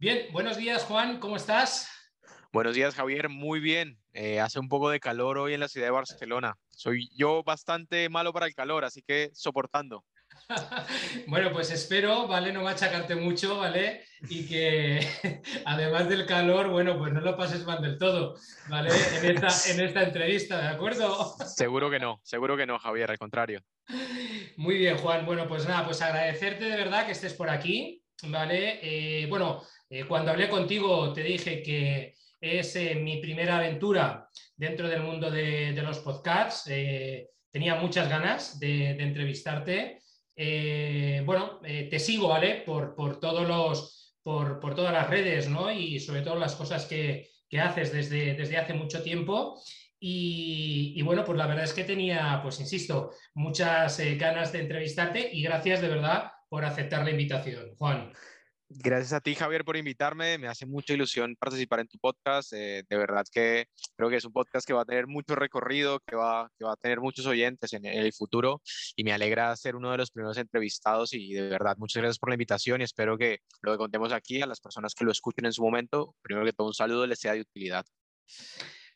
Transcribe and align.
Bien, 0.00 0.32
buenos 0.32 0.56
días 0.56 0.84
Juan, 0.84 1.20
¿cómo 1.20 1.36
estás? 1.36 1.86
Buenos 2.54 2.74
días 2.74 2.94
Javier, 2.94 3.28
muy 3.28 3.60
bien. 3.60 3.98
Eh, 4.14 4.40
hace 4.40 4.58
un 4.58 4.66
poco 4.66 4.88
de 4.88 4.98
calor 4.98 5.36
hoy 5.36 5.52
en 5.52 5.60
la 5.60 5.68
ciudad 5.68 5.88
de 5.88 5.90
Barcelona. 5.90 6.54
Soy 6.70 7.10
yo 7.14 7.42
bastante 7.44 8.08
malo 8.08 8.32
para 8.32 8.46
el 8.46 8.54
calor, 8.54 8.86
así 8.86 9.02
que 9.02 9.28
soportando. 9.34 10.06
bueno, 11.26 11.52
pues 11.52 11.70
espero, 11.70 12.26
¿vale? 12.26 12.50
No 12.50 12.62
machacarte 12.62 13.14
mucho, 13.14 13.58
¿vale? 13.58 14.02
Y 14.30 14.48
que 14.48 15.06
además 15.66 16.08
del 16.08 16.24
calor, 16.24 16.70
bueno, 16.70 16.96
pues 16.96 17.12
no 17.12 17.20
lo 17.20 17.36
pases 17.36 17.66
mal 17.66 17.82
del 17.82 17.98
todo, 17.98 18.36
¿vale? 18.70 18.88
En 19.18 19.36
esta, 19.36 19.70
en 19.70 19.80
esta 19.86 20.02
entrevista, 20.02 20.62
¿de 20.62 20.68
acuerdo? 20.68 21.36
Seguro 21.46 21.90
que 21.90 21.98
no, 21.98 22.22
seguro 22.24 22.56
que 22.56 22.64
no, 22.64 22.78
Javier, 22.78 23.10
al 23.10 23.18
contrario. 23.18 23.60
Muy 24.56 24.78
bien, 24.78 24.96
Juan. 24.96 25.26
Bueno, 25.26 25.46
pues 25.46 25.68
nada, 25.68 25.84
pues 25.84 26.00
agradecerte 26.00 26.64
de 26.64 26.76
verdad 26.78 27.04
que 27.04 27.12
estés 27.12 27.34
por 27.34 27.50
aquí, 27.50 28.02
¿vale? 28.22 28.80
Eh, 28.82 29.26
bueno, 29.26 29.62
eh, 29.90 30.04
cuando 30.04 30.30
hablé 30.30 30.48
contigo 30.48 31.12
te 31.12 31.22
dije 31.22 31.62
que 31.62 32.14
es 32.40 32.74
eh, 32.76 32.94
mi 32.94 33.18
primera 33.18 33.58
aventura 33.58 34.28
dentro 34.56 34.88
del 34.88 35.02
mundo 35.02 35.30
de, 35.30 35.72
los 35.82 35.98
podcasts. 35.98 36.70
tenía 37.50 37.74
muchas 37.74 38.08
ganas 38.08 38.58
de, 38.58 38.90
entrevistarte. 38.90 40.00
Eh, 40.42 41.22
bueno, 41.26 41.60
eh, 41.64 41.86
te 41.90 41.98
sigo, 41.98 42.28
¿vale? 42.28 42.62
Por, 42.64 42.94
todos 43.20 43.46
los, 43.46 44.16
por, 44.22 44.74
todas 44.74 44.90
las 44.90 45.10
redes, 45.10 45.50
¿no? 45.50 45.70
Y 45.70 46.00
sobre 46.00 46.22
todo 46.22 46.36
las 46.36 46.54
cosas 46.54 46.86
que, 46.86 47.28
haces 47.60 47.92
desde, 47.92 48.56
hace 48.56 48.72
mucho 48.72 49.02
tiempo. 49.02 49.60
Y, 49.98 51.02
bueno, 51.02 51.26
pues 51.26 51.36
la 51.36 51.46
verdad 51.46 51.64
es 51.64 51.74
que 51.74 51.84
tenía, 51.84 52.40
pues 52.42 52.58
insisto, 52.58 53.10
muchas 53.34 54.00
eh, 54.00 54.16
ganas 54.16 54.50
de 54.50 54.60
entrevistarte 54.60 55.28
y 55.30 55.42
gracias 55.42 55.82
de 55.82 55.88
verdad 55.88 56.32
por 56.48 56.64
aceptar 56.64 57.04
la 57.04 57.10
invitación, 57.10 57.74
Juan. 57.76 58.10
Gracias 58.72 59.12
a 59.12 59.20
ti, 59.20 59.34
Javier, 59.34 59.64
por 59.64 59.76
invitarme. 59.76 60.38
Me 60.38 60.46
hace 60.46 60.64
mucha 60.64 60.94
ilusión 60.94 61.34
participar 61.34 61.80
en 61.80 61.88
tu 61.88 61.98
podcast. 61.98 62.52
Eh, 62.52 62.84
de 62.88 62.96
verdad 62.96 63.24
que 63.32 63.66
creo 63.96 64.08
que 64.08 64.14
es 64.14 64.24
un 64.24 64.32
podcast 64.32 64.64
que 64.64 64.72
va 64.72 64.82
a 64.82 64.84
tener 64.84 65.08
mucho 65.08 65.34
recorrido, 65.34 65.98
que 66.06 66.14
va, 66.14 66.42
a 66.42 66.76
tener 66.80 67.00
muchos 67.00 67.26
oyentes 67.26 67.72
en, 67.72 67.84
el 67.84 68.12
futuro 68.12 68.62
y 68.94 69.02
me 69.02 69.12
alegra 69.12 69.56
ser 69.56 69.74
uno 69.74 69.90
de 69.90 69.96
los 69.98 70.12
primeros 70.12 70.38
entrevistados 70.38 71.12
y 71.14 71.32
de 71.32 71.48
verdad 71.48 71.74
muchas 71.78 72.00
gracias 72.00 72.20
por 72.20 72.28
la 72.28 72.36
invitación 72.36 72.80
y 72.80 72.84
espero 72.84 73.18
que 73.18 73.40
lo 73.62 73.72
que 73.72 73.78
contemos 73.78 74.12
aquí 74.12 74.40
a 74.40 74.46
las 74.46 74.60
personas 74.60 74.94
que 74.94 75.04
lo 75.04 75.10
escuchen 75.10 75.46
en 75.46 75.52
su 75.52 75.62
momento, 75.62 76.14
primero 76.22 76.46
que 76.46 76.52
todo 76.52 76.68
un 76.68 76.74
saludo, 76.74 77.08
les 77.08 77.18
sea 77.18 77.32
de 77.32 77.40
utilidad. 77.40 77.84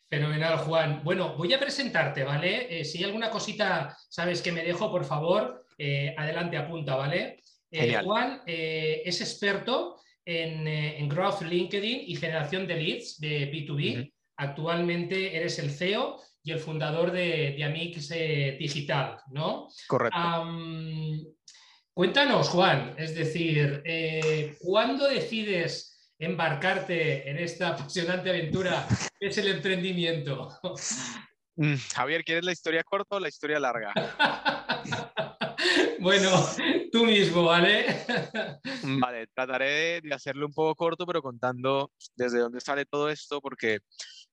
Fenomenal, 0.09 0.59
Juan. 0.59 1.03
Bueno, 1.03 1.37
voy 1.37 1.53
a 1.53 1.59
presentarte, 1.59 2.23
¿vale? 2.23 2.79
Eh, 2.79 2.85
si 2.85 2.99
hay 2.99 3.05
alguna 3.05 3.29
cosita, 3.29 3.97
sabes 4.09 4.41
que 4.41 4.53
me 4.53 4.63
dejo, 4.63 4.89
por 4.89 5.05
favor, 5.05 5.67
eh, 5.79 6.15
adelante 6.17 6.57
apunta, 6.57 6.95
¿vale? 6.95 7.43
Eh, 7.75 8.01
Juan 8.05 8.41
eh, 8.47 9.03
es 9.05 9.21
experto 9.21 10.01
en, 10.25 10.69
eh, 10.69 10.99
en, 10.99 11.09
Growth 11.09 11.43
LinkedIn 11.43 12.05
y 12.07 12.15
generación 12.15 12.69
de 12.69 12.77
leads 12.77 13.19
de 13.19 13.51
B2B. 13.51 14.13
Actualmente 14.37 15.37
eres 15.37 15.59
el 15.59 15.71
CEO 15.71 16.21
y 16.45 16.53
el 16.53 16.61
fundador 16.61 17.11
de, 17.11 17.55
de 17.57 17.65
Amix 17.65 18.09
Digital, 18.59 19.17
¿no? 19.33 19.69
Correcto. 19.89 20.19
cuéntanos, 21.93 22.49
Juan, 22.49 22.95
es 22.99 23.15
decir, 23.15 23.83
¿cuándo 24.61 25.09
decides 25.09 26.13
embarcarte 26.19 27.29
en 27.29 27.39
esta 27.39 27.71
apasionante 27.71 28.31
aventura 28.31 28.87
que 29.19 29.29
es 29.29 29.39
el 29.39 29.49
emprendimiento? 29.49 30.49
Mm, 31.57 31.77
Javier, 31.95 32.25
¿quieres 32.25 32.45
la 32.45 32.51
historia 32.51 32.83
corta 32.83 33.15
o 33.15 33.21
la 33.21 33.29
historia 33.29 33.61
larga? 33.61 33.93
bueno, 36.05 36.31
tú 36.93 37.07
mismo, 37.07 37.45
¿vale? 37.45 37.87
vale, 39.01 39.27
trataré 39.35 40.03
de 40.03 40.15
hacerlo 40.15 40.47
un 40.47 40.53
poco 40.53 40.75
corto, 40.75 41.07
pero 41.07 41.23
contando 41.23 41.91
desde 42.15 42.41
dónde 42.41 42.61
sale 42.61 42.85
todo 42.85 43.09
esto, 43.09 43.41
porque 43.41 43.79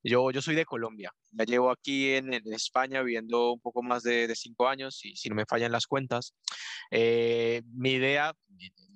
yo, 0.04 0.32
yo 0.32 0.42
soy 0.42 0.56
de 0.56 0.66
Colombia. 0.66 1.14
Ya 1.32 1.46
llevo 1.46 1.72
aquí 1.72 2.12
en, 2.12 2.34
España 2.54 3.02
viviendo 3.02 3.54
un 3.54 3.62
poco 3.62 3.82
más 3.82 4.04
de, 4.04 4.32
cinco 4.36 4.68
años, 4.68 5.00
y 5.06 5.16
si 5.16 5.30
no 5.30 5.36
me 5.36 5.46
fallan 5.46 5.72
las 5.72 5.88
cuentas. 5.88 6.36
Eh, 6.92 7.62
mi 7.74 7.92
idea, 7.92 8.34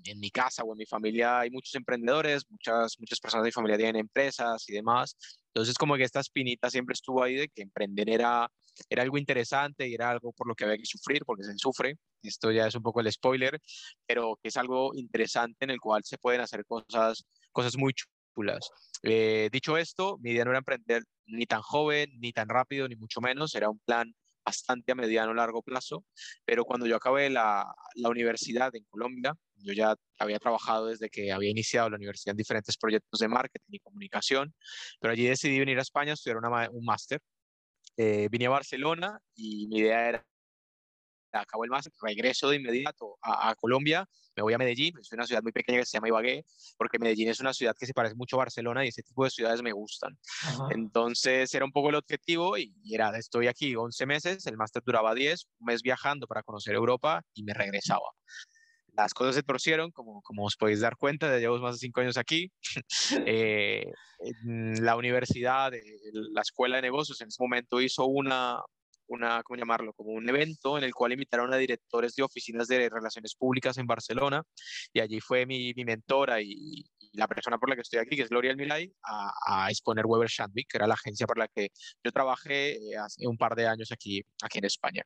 en, 0.04 0.20
mi 0.20 0.30
casa 0.30 0.64
o 0.64 0.74
en 0.74 0.80
mi 0.80 0.86
familia 0.86 1.40
hay 1.40 1.52
muchos 1.52 1.76
emprendedores, 1.76 2.44
muchas, 2.50 3.00
muchas 3.00 3.22
personas 3.22 3.46
de 3.46 3.48
mi 3.48 3.54
familia 3.54 3.78
tienen 3.78 3.96
empresas 3.96 4.68
y 4.68 4.74
demás. 4.74 5.16
Entonces, 5.54 5.78
como 5.78 5.96
que 5.96 6.04
esta 6.04 6.20
espinita 6.20 6.70
siempre 6.70 6.92
estuvo 6.92 7.24
ahí 7.24 7.36
de 7.36 7.48
que 7.48 7.62
emprender 7.62 8.10
era, 8.10 8.52
era 8.90 9.04
algo 9.04 9.18
interesante 9.18 9.88
y 9.88 9.94
era 9.94 10.10
algo 10.10 10.32
por 10.34 10.48
lo 10.48 10.56
que 10.56 10.66
había 10.66 10.78
que 10.78 10.86
sufrir, 10.86 11.24
porque 11.26 11.44
se 11.44 11.58
sufre. 11.58 11.98
Esto 12.22 12.52
ya 12.52 12.68
es 12.68 12.76
un 12.76 12.84
poco 12.84 13.02
el 13.02 13.12
spoiler, 13.12 13.60
pero 14.06 14.38
que 14.42 14.50
es 14.50 14.58
algo 14.58 14.94
interesante 14.96 15.66
en 15.66 15.72
el 15.72 15.80
cual 15.80 16.04
se 16.04 16.18
pueden 16.18 16.42
hacer 16.42 16.66
cosas, 16.66 17.26
cosas 17.52 17.78
muy 17.78 17.94
chulas. 17.94 18.70
Eh, 19.04 19.50
dicho 19.52 19.78
esto, 19.78 20.18
mi 20.20 20.32
idea 20.32 20.46
no 20.46 20.52
era 20.52 20.60
emprender 20.60 21.04
ni 21.28 21.46
tan 21.46 21.62
joven, 21.62 22.10
ni 22.20 22.32
tan 22.34 22.50
rápido, 22.50 22.88
ni 22.88 22.96
mucho 22.96 23.22
menos. 23.22 23.56
Era 23.56 23.70
un 23.70 23.80
plan 23.80 24.14
bastante 24.46 24.92
a 24.92 24.96
mediano 24.96 25.34
largo 25.34 25.64
plazo, 25.64 26.06
pero 26.46 26.66
cuando 26.66 26.86
yo 26.86 26.96
acabé 26.96 27.30
la, 27.30 27.66
la 27.96 28.10
universidad 28.10 28.76
en 28.76 28.84
Colombia, 28.86 29.34
yo 29.56 29.74
ya 29.74 29.96
había 30.20 30.38
trabajado 30.40 30.88
desde 30.88 31.10
que 31.10 31.32
había 31.32 31.50
iniciado 31.50 31.90
la 31.90 31.96
universidad 31.96 32.34
en 32.34 32.38
diferentes 32.38 32.78
proyectos 32.78 33.20
de 33.20 33.28
marketing 33.28 33.74
y 33.74 33.80
comunicación, 33.80 34.54
pero 35.00 35.14
allí 35.14 35.26
decidí 35.26 35.58
venir 35.60 35.80
a 35.80 35.82
España 35.82 36.12
a 36.12 36.14
estudiar 36.14 36.38
un 36.38 36.86
máster. 36.86 37.20
Eh, 37.98 38.28
vine 38.30 38.48
a 38.48 38.50
Barcelona 38.50 39.20
y 39.36 39.68
mi 39.68 39.78
idea 39.78 40.10
era, 40.10 40.26
acabo 41.32 41.64
el 41.64 41.70
máster, 41.70 41.94
regreso 42.02 42.50
de 42.50 42.58
inmediato 42.58 43.18
a, 43.22 43.56
Colombia, 43.56 44.08
me 44.36 44.44
voy 44.44 44.54
a 44.54 44.58
Medellín, 44.58 44.98
es 45.00 45.12
una 45.12 45.26
ciudad 45.26 45.42
muy 45.42 45.52
pequeña 45.52 45.80
que 45.80 45.86
se 45.86 45.98
llama 45.98 46.10
Ibagué, 46.10 46.46
porque 46.78 47.00
Medellín 47.00 47.30
es 47.30 47.40
una 47.40 47.54
ciudad 47.54 47.76
que 47.78 47.86
se 47.86 47.94
parece 47.94 48.16
mucho 48.16 48.36
a 48.36 48.40
Barcelona 48.40 48.86
y 48.86 48.90
ese 48.90 49.04
tipo 49.04 49.24
de 49.24 49.30
ciudades 49.30 49.62
me 49.62 49.72
gustan. 49.72 50.18
Entonces 50.72 51.54
era 51.54 51.66
un 51.66 51.72
poco 51.72 51.90
el 51.90 51.96
objetivo 51.96 52.58
y, 52.58 52.74
y 52.84 52.96
era, 52.96 53.18
estoy 53.18 53.48
aquí 53.48 53.76
11 53.76 54.06
meses, 54.06 54.46
el 54.46 54.58
máster 54.58 54.84
duraba 54.86 55.14
10, 55.14 55.46
un 55.60 55.66
mes 55.66 55.82
viajando 55.82 56.28
para 56.28 56.44
conocer 56.44 56.76
Europa 56.76 57.22
y 57.34 57.44
me 57.44 57.54
regresaba 57.54 58.10
las 58.96 59.14
cosas 59.14 59.36
se 59.36 59.44
torcieron, 59.44 59.92
como, 59.92 60.22
como 60.22 60.46
os 60.46 60.56
podéis 60.56 60.80
dar 60.80 60.96
cuenta, 60.98 61.28
ya 61.28 61.38
llevo 61.38 61.58
más 61.60 61.76
de 61.76 61.80
cinco 61.80 62.02
años 62.02 62.18
aquí. 62.18 62.52
eh, 63.26 63.86
la 64.42 64.96
universidad, 64.96 65.72
la 66.14 66.42
escuela 66.42 66.78
de 66.78 66.84
negocios 66.84 67.20
en 67.22 67.28
ese 67.28 67.42
momento 67.42 67.82
hizo 67.82 68.06
una, 68.06 68.60
una, 69.08 69.44
¿cómo 69.44 69.58
llamarlo? 69.58 69.94
Como 69.94 70.12
un 70.12 70.28
evento 70.30 70.78
en 70.78 70.84
el 70.84 70.94
cual 70.94 71.14
invitaron 71.14 71.54
a 71.54 71.58
directores 71.58 72.16
de 72.16 72.24
oficinas 72.24 72.68
de 72.68 72.90
relaciones 72.90 73.36
públicas 73.36 73.78
en 73.78 73.88
Barcelona 73.88 74.44
y 74.94 75.00
allí 75.00 75.20
fue 75.20 75.46
mi, 75.46 75.74
mi 75.74 75.86
mentora 75.86 76.42
y, 76.42 76.86
la 77.16 77.28
persona 77.28 77.58
por 77.58 77.70
la 77.70 77.76
que 77.76 77.82
estoy 77.82 78.00
aquí, 78.00 78.16
que 78.16 78.24
es 78.24 78.30
Gloria 78.30 78.52
Almilay, 78.52 78.94
a, 79.04 79.66
a 79.66 79.70
exponer 79.70 80.06
Weber 80.06 80.30
Shandwick, 80.30 80.70
que 80.70 80.78
era 80.78 80.88
la 80.88 80.96
agencia 80.96 81.26
por 81.26 81.38
la 81.38 81.48
que 81.48 81.70
yo 82.04 82.12
trabajé 82.12 82.74
eh, 82.74 82.98
hace 82.98 83.28
un 83.28 83.38
par 83.38 83.56
de 83.56 83.68
años 83.68 83.92
aquí, 83.92 84.24
aquí 84.42 84.60
en 84.60 84.66
España. 84.66 85.04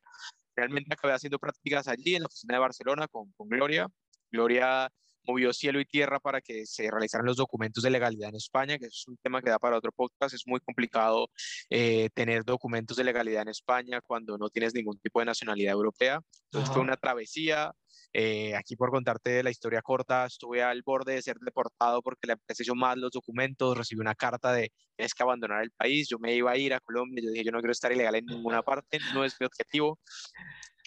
Realmente 0.56 0.92
acabé 0.92 1.14
haciendo 1.14 1.38
prácticas 1.38 1.88
allí 1.88 2.16
en 2.16 2.22
la 2.22 2.26
oficina 2.26 2.54
de 2.54 2.60
Barcelona 2.60 3.08
con, 3.08 3.32
con 3.32 3.48
Gloria. 3.48 3.88
Gloria 4.30 4.90
movió 5.24 5.52
cielo 5.52 5.80
y 5.80 5.84
tierra 5.84 6.18
para 6.18 6.40
que 6.40 6.66
se 6.66 6.90
realizaran 6.90 7.26
los 7.26 7.36
documentos 7.36 7.82
de 7.82 7.90
legalidad 7.90 8.30
en 8.30 8.36
España, 8.36 8.78
que 8.78 8.86
es 8.86 9.04
un 9.06 9.16
tema 9.18 9.42
que 9.42 9.50
da 9.50 9.58
para 9.58 9.76
otro 9.76 9.92
podcast. 9.92 10.34
Es 10.34 10.46
muy 10.46 10.60
complicado 10.60 11.28
eh, 11.68 12.08
tener 12.14 12.44
documentos 12.44 12.96
de 12.96 13.04
legalidad 13.04 13.42
en 13.42 13.48
España 13.48 14.00
cuando 14.00 14.38
no 14.38 14.48
tienes 14.50 14.74
ningún 14.74 14.98
tipo 14.98 15.20
de 15.20 15.26
nacionalidad 15.26 15.72
europea. 15.72 16.20
Entonces 16.46 16.72
fue 16.72 16.82
una 16.82 16.96
travesía. 16.96 17.72
Eh, 18.12 18.56
aquí 18.56 18.74
por 18.74 18.90
contarte 18.90 19.42
la 19.42 19.50
historia 19.50 19.82
corta, 19.82 20.26
estuve 20.26 20.62
al 20.62 20.82
borde 20.82 21.14
de 21.14 21.22
ser 21.22 21.36
deportado 21.38 22.02
porque 22.02 22.26
la 22.26 22.32
empresa 22.32 22.62
hizo 22.62 22.74
mal 22.74 23.00
los 23.00 23.12
documentos, 23.12 23.78
recibí 23.78 24.00
una 24.00 24.16
carta 24.16 24.52
de 24.52 24.72
tienes 24.96 25.14
que 25.14 25.22
abandonar 25.22 25.62
el 25.62 25.70
país, 25.70 26.08
yo 26.08 26.18
me 26.18 26.34
iba 26.34 26.50
a 26.50 26.56
ir 26.56 26.74
a 26.74 26.80
Colombia, 26.80 27.22
yo 27.24 27.30
dije 27.30 27.44
yo 27.44 27.52
no 27.52 27.60
quiero 27.60 27.72
estar 27.72 27.92
ilegal 27.92 28.16
en 28.16 28.26
ninguna 28.26 28.62
parte, 28.64 28.98
no 29.14 29.24
es 29.24 29.36
mi 29.38 29.46
objetivo. 29.46 29.98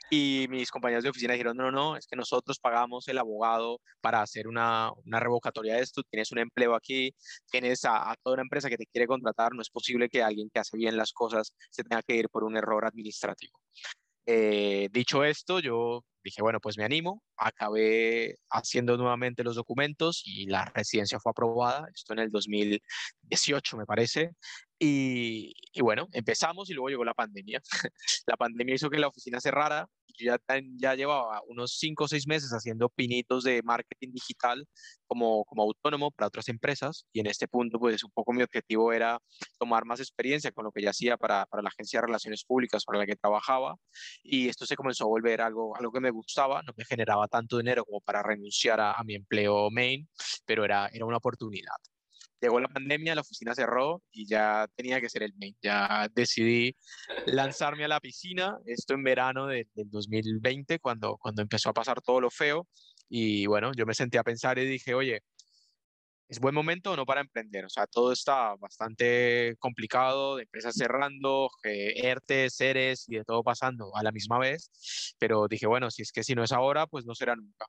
Y 0.09 0.47
mis 0.49 0.69
compañeros 0.69 1.03
de 1.03 1.09
oficina 1.09 1.33
dijeron, 1.33 1.57
no, 1.57 1.63
no, 1.63 1.71
no, 1.71 1.97
es 1.97 2.05
que 2.05 2.15
nosotros 2.15 2.59
pagamos 2.59 3.07
el 3.07 3.17
abogado 3.17 3.79
para 4.01 4.21
hacer 4.21 4.47
una, 4.47 4.91
una 5.05 5.19
revocatoria 5.19 5.75
de 5.75 5.81
esto, 5.81 6.03
tienes 6.03 6.31
un 6.31 6.39
empleo 6.39 6.75
aquí, 6.75 7.15
tienes 7.49 7.83
a, 7.85 8.11
a, 8.11 8.15
toda 8.21 8.35
una 8.35 8.43
empresa 8.43 8.69
que 8.69 8.77
te 8.77 8.85
quiere 8.85 9.07
contratar, 9.07 9.53
no 9.55 9.61
es 9.61 9.69
posible 9.71 10.09
que 10.09 10.21
alguien 10.21 10.49
que 10.53 10.59
hace 10.59 10.77
bien 10.77 10.97
las 10.97 11.13
cosas 11.13 11.55
se 11.71 11.83
tenga 11.83 12.03
que 12.03 12.15
ir 12.15 12.29
por 12.29 12.43
un 12.43 12.57
error 12.57 12.85
administrativo. 12.85 13.57
Eh, 14.25 14.89
dicho 14.91 15.23
esto, 15.23 15.59
yo 15.59 16.03
dije, 16.23 16.41
bueno, 16.41 16.59
pues 16.61 16.77
me 16.77 16.85
animo, 16.85 17.21
acabé 17.37 18.37
haciendo 18.49 18.95
nuevamente 18.97 19.43
los 19.43 19.55
documentos 19.55 20.23
y 20.25 20.45
la 20.47 20.65
residencia 20.65 21.19
fue 21.19 21.31
aprobada, 21.31 21.87
esto 21.93 22.13
en 22.13 22.19
el 22.19 22.31
2018 22.31 23.77
me 23.77 23.85
parece, 23.85 24.31
y, 24.79 25.53
y 25.73 25.81
bueno, 25.81 26.07
empezamos 26.13 26.69
y 26.69 26.73
luego 26.73 26.89
llegó 26.89 27.05
la 27.05 27.13
pandemia. 27.13 27.61
la 28.27 28.37
pandemia 28.37 28.75
hizo 28.75 28.89
que 28.89 28.99
la 28.99 29.07
oficina 29.07 29.39
cerrara 29.41 29.87
yo 30.17 30.35
ya, 30.35 30.61
ya 30.77 30.95
llevaba 30.95 31.41
unos 31.47 31.77
cinco 31.77 32.05
o 32.05 32.07
seis 32.07 32.27
meses 32.27 32.51
haciendo 32.51 32.89
pinitos 32.89 33.43
de 33.43 33.61
marketing 33.63 34.11
digital 34.11 34.67
como, 35.07 35.43
como 35.45 35.63
autónomo 35.63 36.11
para 36.11 36.27
otras 36.27 36.47
empresas 36.49 37.05
y 37.11 37.19
en 37.19 37.27
este 37.27 37.47
punto 37.47 37.79
pues 37.79 38.03
un 38.03 38.11
poco 38.11 38.33
mi 38.33 38.43
objetivo 38.43 38.93
era 38.93 39.19
tomar 39.59 39.85
más 39.85 39.99
experiencia 39.99 40.51
con 40.51 40.65
lo 40.65 40.71
que 40.71 40.81
ya 40.81 40.91
hacía 40.91 41.17
para, 41.17 41.45
para 41.45 41.63
la 41.63 41.69
agencia 41.69 41.99
de 41.99 42.07
relaciones 42.07 42.43
públicas 42.43 42.83
para 42.85 42.99
la 42.99 43.05
que 43.05 43.15
trabajaba 43.15 43.75
y 44.23 44.49
esto 44.49 44.65
se 44.65 44.75
comenzó 44.75 45.05
a 45.05 45.07
volver 45.07 45.41
algo, 45.41 45.75
algo 45.75 45.91
que 45.91 45.99
me 45.99 46.11
gustaba, 46.11 46.61
no 46.63 46.73
me 46.75 46.85
generaba 46.85 47.27
tanto 47.27 47.57
dinero 47.57 47.85
como 47.85 48.01
para 48.01 48.23
renunciar 48.23 48.79
a, 48.79 48.93
a 48.93 49.03
mi 49.03 49.15
empleo 49.15 49.69
main, 49.71 50.07
pero 50.45 50.65
era, 50.65 50.87
era 50.93 51.05
una 51.05 51.17
oportunidad 51.17 51.75
llegó 52.43 52.59
la 52.59 52.67
pandemia, 52.67 53.15
la 53.15 53.21
oficina 53.21 53.55
cerró 53.55 54.03
y 54.11 54.27
ya 54.27 54.67
tenía 54.75 54.99
que 54.99 55.09
ser 55.09 55.23
el 55.23 55.33
main. 55.35 55.55
Ya 55.61 56.09
decidí 56.13 56.75
lanzarme 57.25 57.85
a 57.85 57.87
la 57.87 58.01
piscina, 58.01 58.57
esto 58.65 58.93
en 58.93 59.03
verano 59.03 59.47
del 59.47 59.67
2020, 59.75 60.79
cuando, 60.79 61.17
cuando 61.17 61.41
empezó 61.41 61.69
a 61.69 61.73
pasar 61.73 62.01
todo 62.01 62.19
lo 62.21 62.29
feo. 62.29 62.67
Y 63.09 63.45
bueno, 63.45 63.71
yo 63.75 63.85
me 63.85 63.93
senté 63.93 64.17
a 64.17 64.23
pensar 64.23 64.59
y 64.59 64.65
dije, 64.65 64.93
oye, 64.93 65.21
¿es 66.27 66.39
buen 66.39 66.55
momento 66.55 66.91
o 66.91 66.95
no 66.97 67.05
para 67.05 67.21
emprender? 67.21 67.65
O 67.65 67.69
sea, 67.69 67.87
todo 67.87 68.11
está 68.11 68.55
bastante 68.55 69.55
complicado, 69.59 70.35
de 70.35 70.43
empresas 70.43 70.75
cerrando, 70.75 71.49
ERTE, 71.63 72.49
seres 72.49 73.05
y 73.07 73.15
de 73.15 73.23
todo 73.23 73.43
pasando 73.43 73.95
a 73.95 74.03
la 74.03 74.11
misma 74.11 74.39
vez. 74.39 74.69
Pero 75.17 75.47
dije, 75.47 75.67
bueno, 75.67 75.91
si 75.91 76.01
es 76.01 76.11
que 76.11 76.23
si 76.23 76.35
no 76.35 76.43
es 76.43 76.51
ahora, 76.51 76.87
pues 76.87 77.05
no 77.05 77.15
será 77.15 77.35
nunca 77.35 77.65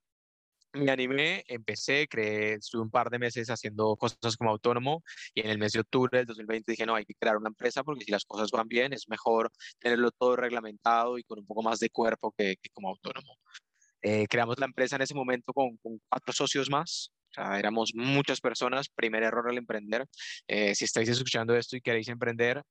me 0.74 0.90
animé, 0.90 1.44
empecé, 1.48 2.06
creé, 2.08 2.54
estuve 2.54 2.82
un 2.82 2.90
par 2.90 3.10
de 3.10 3.18
meses 3.18 3.48
haciendo 3.48 3.96
cosas 3.96 4.36
como 4.36 4.50
autónomo 4.50 5.02
y 5.34 5.40
en 5.40 5.50
el 5.50 5.58
mes 5.58 5.72
de 5.72 5.80
octubre 5.80 6.18
del 6.18 6.26
2020 6.26 6.72
dije, 6.72 6.86
no, 6.86 6.94
hay 6.94 7.04
que 7.04 7.14
crear 7.14 7.36
una 7.36 7.48
empresa 7.48 7.82
porque 7.84 8.04
si 8.04 8.10
las 8.10 8.24
cosas 8.24 8.50
van 8.50 8.68
bien 8.68 8.92
es 8.92 9.08
mejor 9.08 9.50
tenerlo 9.78 10.10
todo 10.10 10.36
reglamentado 10.36 11.18
y 11.18 11.24
con 11.24 11.38
un 11.38 11.46
poco 11.46 11.62
más 11.62 11.78
de 11.78 11.90
cuerpo 11.90 12.34
que, 12.36 12.56
como 12.72 12.88
autónomo. 12.88 13.38
Eh, 14.02 14.26
creamos 14.28 14.58
la 14.58 14.66
empresa 14.66 14.96
en 14.96 15.02
ese 15.02 15.14
momento 15.14 15.52
con, 15.52 15.78
cuatro 16.08 16.32
socios 16.32 16.68
más, 16.68 17.10
o 17.30 17.34
sea, 17.34 17.58
éramos 17.58 17.92
muchas 17.94 18.40
personas, 18.40 18.88
primer 18.88 19.22
error 19.22 19.48
al 19.48 19.58
emprender. 19.58 20.06
Eh, 20.46 20.74
si 20.74 20.84
estáis 20.84 21.08
escuchando 21.08 21.56
esto 21.56 21.76
y 21.76 21.80
queréis 21.80 22.08
emprender, 22.08 22.62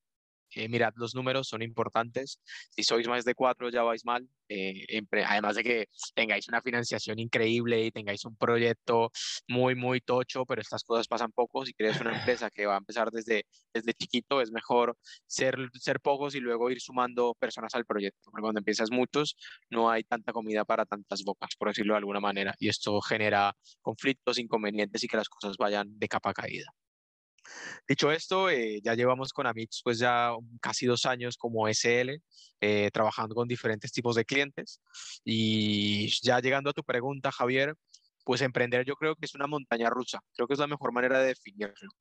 eh, 0.56 0.70
mirad, 0.70 0.94
los 0.96 1.16
números 1.16 1.48
son 1.48 1.62
importantes. 1.62 2.40
Si 2.70 2.84
sois 2.84 3.08
más 3.08 3.26
de 3.26 3.36
cuatro, 3.36 3.70
ya 3.70 3.84
vais 3.84 4.06
mal. 4.06 4.28
Eh, 4.50 4.86
además 5.26 5.56
de 5.56 5.64
que 5.64 5.88
tengáis 6.14 6.48
una 6.48 6.62
financiación 6.62 7.18
increíble 7.20 7.86
y 7.86 7.92
tengáis 7.92 8.26
un 8.26 8.36
proyecto 8.36 9.12
muy, 9.48 9.76
muy 9.76 10.02
tocho, 10.02 10.46
pero 10.46 10.62
estas 10.62 10.84
cosas 10.84 11.08
pasan 11.08 11.32
poco. 11.32 11.66
Si 11.66 11.74
crees 11.74 12.00
una 12.02 12.18
empresa 12.18 12.50
que 12.50 12.66
va 12.66 12.76
a 12.76 12.78
empezar 12.78 13.10
desde, 13.12 13.46
desde 13.74 13.94
chiquito, 13.94 14.42
es 14.42 14.52
mejor 14.52 14.98
ser, 15.26 15.58
ser 15.74 16.00
pocos 16.00 16.36
y 16.36 16.40
luego 16.40 16.70
ir 16.70 16.82
sumando 16.82 17.36
personas 17.40 17.74
al 17.76 17.86
proyecto. 17.86 18.20
Porque 18.26 18.42
cuando 18.42 18.60
empiezas 18.60 18.92
muchos, 18.92 19.36
no 19.70 19.90
hay 19.90 20.04
tanta 20.04 20.34
comida 20.34 20.66
para 20.66 20.86
tantas 20.86 21.24
bocas, 21.24 21.56
por 21.58 21.70
decirlo 21.70 21.94
de 21.94 22.00
alguna 22.00 22.20
manera. 22.20 22.54
Y 22.60 22.70
esto 22.70 23.02
genera 23.02 23.56
conflictos, 23.82 24.38
inconvenientes 24.40 25.04
y 25.04 25.08
que 25.08 25.18
las 25.18 25.30
cosas 25.30 25.58
vayan 25.58 25.98
de 25.98 26.08
capa 26.08 26.34
caída. 26.34 26.74
Dicho 27.88 28.12
esto, 28.12 28.50
eh, 28.50 28.80
ya 28.84 28.94
llevamos 28.96 29.34
con 29.34 29.48
Amix 29.48 29.82
pues 29.84 30.00
ya 30.00 30.32
casi 30.62 30.86
dos 30.86 31.06
años 31.06 31.38
como 31.38 31.68
SL, 31.68 32.22
eh, 32.62 32.90
trabajando 32.92 33.36
con 33.36 33.48
diferentes 33.48 33.92
tipos 33.92 34.16
de 34.16 34.26
clientes. 34.26 34.82
Y 35.24 36.08
ya 36.22 36.40
llegando 36.40 36.70
a 36.70 36.74
tu 36.74 36.84
pregunta, 36.84 37.32
Javier, 37.32 37.76
pues 38.24 38.42
emprender 38.42 38.86
yo 38.86 38.96
creo 38.96 39.16
que 39.16 39.26
es 39.26 39.36
una 39.36 39.48
montaña 39.48 39.90
rusa. 39.90 40.20
Creo 40.34 40.48
que 40.48 40.54
es 40.54 40.60
la 40.60 40.68
mejor 40.68 40.94
manera 40.94 41.20
de 41.20 41.28
definirlo. 41.28 41.92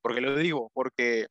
¿Por 0.00 0.14
qué 0.14 0.20
lo 0.20 0.36
digo? 0.36 0.70
Porque 0.72 1.26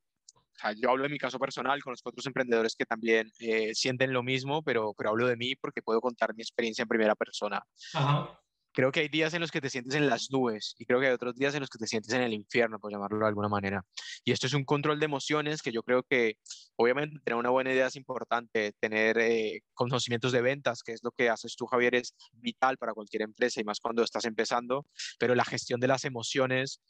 yo 0.78 0.90
hablo 0.90 1.04
de 1.04 1.10
mi 1.10 1.18
caso 1.18 1.38
personal, 1.38 1.82
con 1.84 1.92
los 1.92 2.02
otros 2.04 2.26
emprendedores 2.26 2.76
que 2.76 2.86
también 2.86 3.30
eh, 3.40 3.74
sienten 3.76 4.14
lo 4.14 4.24
mismo, 4.24 4.64
pero, 4.64 4.94
pero 4.98 5.10
hablo 5.10 5.28
de 5.28 5.36
mí 5.36 5.56
porque 5.56 5.82
puedo 5.82 6.02
contar 6.02 6.34
mi 6.34 6.42
experiencia 6.42 6.84
en 6.84 6.88
primera 6.88 7.16
persona. 7.16 7.62
Ajá 7.94 8.40
creo 8.76 8.92
que 8.92 9.00
hay 9.00 9.08
días 9.08 9.34
en 9.34 9.42
los 9.42 9.52
que 9.52 9.62
te 9.62 9.70
sientes 9.70 9.96
en 9.96 10.08
las 10.08 10.30
nubes 10.32 10.76
y 10.78 10.86
creo 10.86 11.00
que 11.00 11.08
hay 11.08 11.14
otros 11.14 11.36
días 11.36 11.56
en 11.56 11.62
los 11.62 11.70
que 11.70 11.80
te 11.80 11.88
sientes 11.88 12.14
en 12.14 12.22
el 12.22 12.34
infierno, 12.34 12.78
por 12.78 12.92
llamarlo 12.92 13.20
de 13.20 13.28
alguna 13.28 13.48
manera. 13.48 13.84
Y 14.26 14.34
esto 14.34 14.48
es 14.48 14.54
un 14.54 14.66
control 14.66 15.00
de 15.00 15.06
emociones 15.06 15.62
que 15.62 15.72
yo 15.72 15.82
creo 15.82 16.04
que 16.04 16.38
obviamente 16.76 17.18
tener 17.24 17.40
una 17.40 17.50
buena 17.50 17.72
idea 17.72 17.88
es 17.88 17.96
importante, 17.96 18.74
tener 18.80 19.18
eh, 19.18 19.62
conocimientos 19.74 20.34
de 20.34 20.42
ventas, 20.42 20.84
que 20.84 20.92
es 20.92 21.02
lo 21.04 21.12
que 21.12 21.30
haces 21.30 21.56
tú, 21.56 21.66
Javier, 21.66 21.96
es 21.96 22.16
vital 22.34 22.78
para 22.78 22.94
cualquier 22.94 23.24
empresa 23.24 23.62
y 23.62 23.64
más 23.64 23.80
cuando 23.80 24.04
estás 24.04 24.26
empezando, 24.26 24.86
pero 25.18 25.36
la 25.36 25.46
gestión 25.46 25.80
de 25.80 25.88
las 25.88 26.04
emociones 26.04 26.82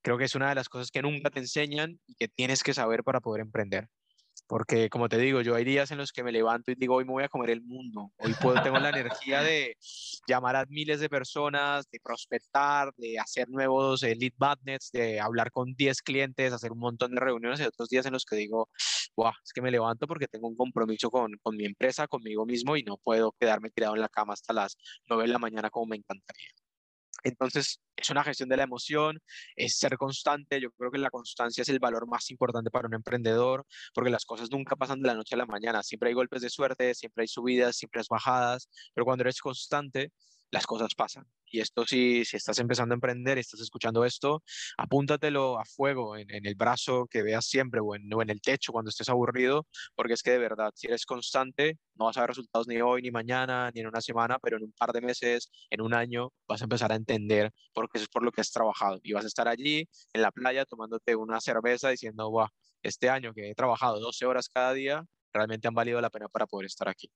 creo 0.00 0.18
que 0.18 0.24
es 0.24 0.34
una 0.36 0.48
de 0.48 0.54
las 0.54 0.68
cosas 0.68 0.90
que 0.90 1.02
nunca 1.02 1.30
te 1.30 1.40
enseñan 1.40 2.00
y 2.06 2.14
que 2.14 2.28
tienes 2.28 2.62
que 2.62 2.72
saber 2.72 3.02
para 3.02 3.20
poder 3.20 3.42
emprender. 3.42 3.88
Porque, 4.52 4.90
como 4.90 5.08
te 5.08 5.16
digo, 5.16 5.40
yo 5.40 5.54
hay 5.54 5.64
días 5.64 5.92
en 5.92 5.96
los 5.96 6.12
que 6.12 6.22
me 6.22 6.30
levanto 6.30 6.70
y 6.70 6.74
digo, 6.74 6.96
hoy 6.96 7.06
me 7.06 7.12
voy 7.12 7.24
a 7.24 7.30
comer 7.30 7.48
el 7.48 7.62
mundo. 7.62 8.12
Hoy 8.18 8.34
puedo, 8.34 8.62
tengo 8.62 8.78
la 8.78 8.90
energía 8.90 9.40
de 9.40 9.78
llamar 10.28 10.56
a 10.56 10.66
miles 10.66 11.00
de 11.00 11.08
personas, 11.08 11.88
de 11.90 11.98
prospectar, 12.00 12.92
de 12.98 13.18
hacer 13.18 13.48
nuevos 13.48 14.02
eh, 14.02 14.14
lead 14.14 14.34
de 14.92 15.20
hablar 15.20 15.50
con 15.52 15.72
10 15.72 16.02
clientes, 16.02 16.52
hacer 16.52 16.70
un 16.70 16.80
montón 16.80 17.14
de 17.14 17.20
reuniones. 17.20 17.60
Y 17.60 17.62
otros 17.62 17.88
días 17.88 18.04
en 18.04 18.12
los 18.12 18.26
que 18.26 18.36
digo, 18.36 18.68
wow, 19.16 19.32
es 19.42 19.54
que 19.54 19.62
me 19.62 19.70
levanto 19.70 20.06
porque 20.06 20.28
tengo 20.28 20.48
un 20.48 20.56
compromiso 20.56 21.10
con, 21.10 21.32
con 21.42 21.56
mi 21.56 21.64
empresa, 21.64 22.06
conmigo 22.06 22.44
mismo 22.44 22.76
y 22.76 22.82
no 22.82 22.98
puedo 22.98 23.32
quedarme 23.40 23.70
tirado 23.70 23.94
en 23.94 24.02
la 24.02 24.10
cama 24.10 24.34
hasta 24.34 24.52
las 24.52 24.76
9 25.08 25.22
de 25.22 25.28
la 25.30 25.38
mañana 25.38 25.70
como 25.70 25.86
me 25.86 25.96
encantaría. 25.96 26.50
Entonces, 27.22 27.80
es 27.96 28.10
una 28.10 28.24
gestión 28.24 28.48
de 28.48 28.56
la 28.56 28.64
emoción, 28.64 29.20
es 29.56 29.78
ser 29.78 29.96
constante. 29.96 30.60
Yo 30.60 30.70
creo 30.72 30.90
que 30.90 30.98
la 30.98 31.10
constancia 31.10 31.62
es 31.62 31.68
el 31.68 31.78
valor 31.78 32.06
más 32.08 32.30
importante 32.30 32.70
para 32.70 32.88
un 32.88 32.94
emprendedor, 32.94 33.64
porque 33.94 34.10
las 34.10 34.24
cosas 34.24 34.50
nunca 34.50 34.76
pasan 34.76 35.00
de 35.00 35.08
la 35.08 35.14
noche 35.14 35.34
a 35.34 35.38
la 35.38 35.46
mañana. 35.46 35.82
Siempre 35.82 36.08
hay 36.08 36.14
golpes 36.14 36.42
de 36.42 36.50
suerte, 36.50 36.94
siempre 36.94 37.22
hay 37.22 37.28
subidas, 37.28 37.76
siempre 37.76 38.00
hay 38.00 38.06
bajadas, 38.10 38.68
pero 38.94 39.04
cuando 39.04 39.22
eres 39.22 39.40
constante, 39.40 40.12
las 40.52 40.66
cosas 40.66 40.94
pasan. 40.94 41.26
Y 41.46 41.60
esto 41.60 41.84
si, 41.86 42.24
si 42.24 42.36
estás 42.36 42.58
empezando 42.58 42.92
a 42.92 42.96
emprender 42.96 43.38
y 43.38 43.40
estás 43.40 43.60
escuchando 43.60 44.04
esto, 44.04 44.42
apúntatelo 44.76 45.58
a 45.58 45.64
fuego 45.64 46.16
en, 46.16 46.28
el 46.30 46.54
brazo 46.54 47.06
que 47.10 47.22
veas 47.22 47.46
siempre 47.46 47.80
o 47.80 47.94
en, 47.94 48.02
en, 48.12 48.30
el 48.30 48.40
techo 48.40 48.70
cuando 48.70 48.90
estés 48.90 49.08
aburrido, 49.08 49.66
porque 49.94 50.12
es 50.12 50.22
que 50.22 50.32
de 50.32 50.38
verdad, 50.38 50.70
si 50.74 50.86
eres 50.86 51.06
constante, 51.06 51.78
no 51.94 52.04
vas 52.04 52.16
a 52.18 52.20
ver 52.20 52.28
resultados 52.28 52.68
ni 52.68 52.80
hoy, 52.80 53.02
ni 53.02 53.10
mañana, 53.10 53.70
ni 53.74 53.80
en 53.80 53.86
una 53.86 54.00
semana, 54.02 54.38
pero 54.38 54.58
en 54.58 54.64
un 54.64 54.72
par 54.72 54.92
de 54.92 55.00
meses, 55.00 55.50
en 55.70 55.80
un 55.80 55.94
año, 55.94 56.30
vas 56.46 56.60
a 56.60 56.64
empezar 56.64 56.92
a 56.92 56.96
entender 56.96 57.50
por 57.72 57.88
qué 57.90 57.98
es 57.98 58.08
por 58.08 58.22
lo 58.22 58.30
que 58.30 58.42
has 58.42 58.50
trabajado. 58.52 59.00
Y 59.02 59.14
vas 59.14 59.24
a 59.24 59.28
estar 59.28 59.48
allí 59.48 59.88
en 60.12 60.22
la 60.22 60.30
playa 60.30 60.66
tomándote 60.66 61.16
una 61.16 61.40
cerveza 61.40 61.88
diciendo, 61.88 62.30
wow, 62.30 62.48
este 62.82 63.08
año 63.08 63.32
que 63.32 63.50
he 63.50 63.54
trabajado 63.54 64.00
12 64.00 64.26
horas 64.26 64.48
cada 64.50 64.74
día, 64.74 65.04
realmente 65.32 65.66
han 65.66 65.74
valido 65.74 66.00
la 66.00 66.10
pena 66.10 66.28
para 66.28 66.46
poder 66.46 66.66
estar 66.66 66.88
aquí. 66.88 67.10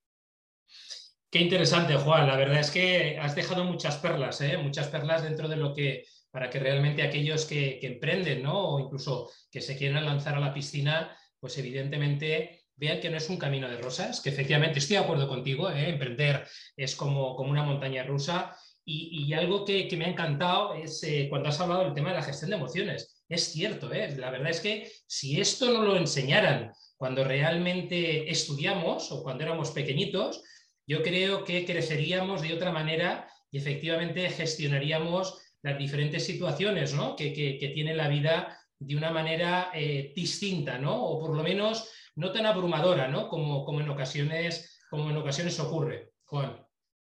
Qué 1.30 1.40
interesante, 1.40 1.96
Juan. 1.96 2.26
La 2.26 2.36
verdad 2.36 2.60
es 2.60 2.70
que 2.70 3.18
has 3.18 3.34
dejado 3.34 3.64
muchas 3.64 3.96
perlas, 3.96 4.40
¿eh? 4.40 4.56
muchas 4.58 4.88
perlas 4.88 5.22
dentro 5.22 5.48
de 5.48 5.56
lo 5.56 5.74
que, 5.74 6.04
para 6.30 6.48
que 6.50 6.60
realmente 6.60 7.02
aquellos 7.02 7.46
que, 7.46 7.80
emprenden, 7.82 8.42
¿no? 8.42 8.68
O 8.68 8.80
incluso 8.80 9.30
que 9.50 9.60
se 9.60 9.76
quieran 9.76 10.04
lanzar 10.04 10.36
a 10.36 10.40
la 10.40 10.54
piscina, 10.54 11.16
pues 11.40 11.58
evidentemente 11.58 12.66
vean 12.76 13.00
que 13.00 13.10
no 13.10 13.16
es 13.16 13.28
un 13.28 13.38
camino 13.38 13.68
de 13.68 13.78
rosas, 13.78 14.20
que 14.20 14.28
efectivamente 14.28 14.78
estoy 14.78 14.98
de 14.98 15.02
acuerdo 15.02 15.28
contigo, 15.28 15.70
¿eh? 15.70 15.88
emprender 15.88 16.46
es 16.76 16.94
como, 16.94 17.34
como 17.34 17.50
una 17.50 17.64
montaña 17.64 18.04
rusa. 18.04 18.56
Y, 18.88 19.32
algo 19.32 19.64
que, 19.64 19.88
me 19.96 20.04
ha 20.04 20.10
encantado 20.10 20.74
es 20.74 21.02
eh, 21.02 21.26
cuando 21.28 21.48
has 21.48 21.58
hablado 21.60 21.82
del 21.82 21.94
tema 21.94 22.10
de 22.10 22.16
la 22.16 22.22
gestión 22.22 22.50
de 22.50 22.56
emociones. 22.56 23.24
Es 23.28 23.50
cierto, 23.50 23.92
¿eh? 23.92 24.14
la 24.16 24.30
verdad 24.30 24.50
es 24.50 24.60
que 24.60 24.92
si 25.08 25.40
esto 25.40 25.72
no 25.72 25.82
lo 25.82 25.96
enseñaran 25.96 26.70
cuando 26.96 27.24
realmente 27.24 28.30
estudiamos 28.30 29.10
o 29.10 29.24
cuando 29.24 29.42
éramos 29.42 29.72
pequeñitos, 29.72 30.44
yo 30.86 31.02
creo 31.02 31.44
que 31.44 31.64
creceríamos 31.64 32.42
de 32.42 32.54
otra 32.54 32.72
manera 32.72 33.28
y 33.50 33.58
efectivamente 33.58 34.28
gestionaríamos 34.30 35.40
las 35.62 35.78
diferentes 35.78 36.24
situaciones 36.24 36.94
que, 37.16 37.72
tiene 37.74 37.94
la 37.94 38.08
vida 38.08 38.58
de 38.78 38.96
una 38.96 39.10
manera 39.10 39.70
eh, 39.74 40.12
distinta, 40.14 40.78
¿no? 40.78 41.02
o 41.02 41.18
por 41.18 41.34
lo 41.34 41.42
menos 41.42 41.90
no 42.14 42.32
tan 42.32 42.46
abrumadora 42.46 43.08
¿no? 43.08 43.28
Como, 43.28 43.64
como, 43.64 43.80
en 43.80 43.88
ocasiones, 43.88 44.80
como 44.90 45.10
en 45.10 45.16
ocasiones 45.16 45.58
ocurre. 45.60 46.12
Juan. 46.24 46.65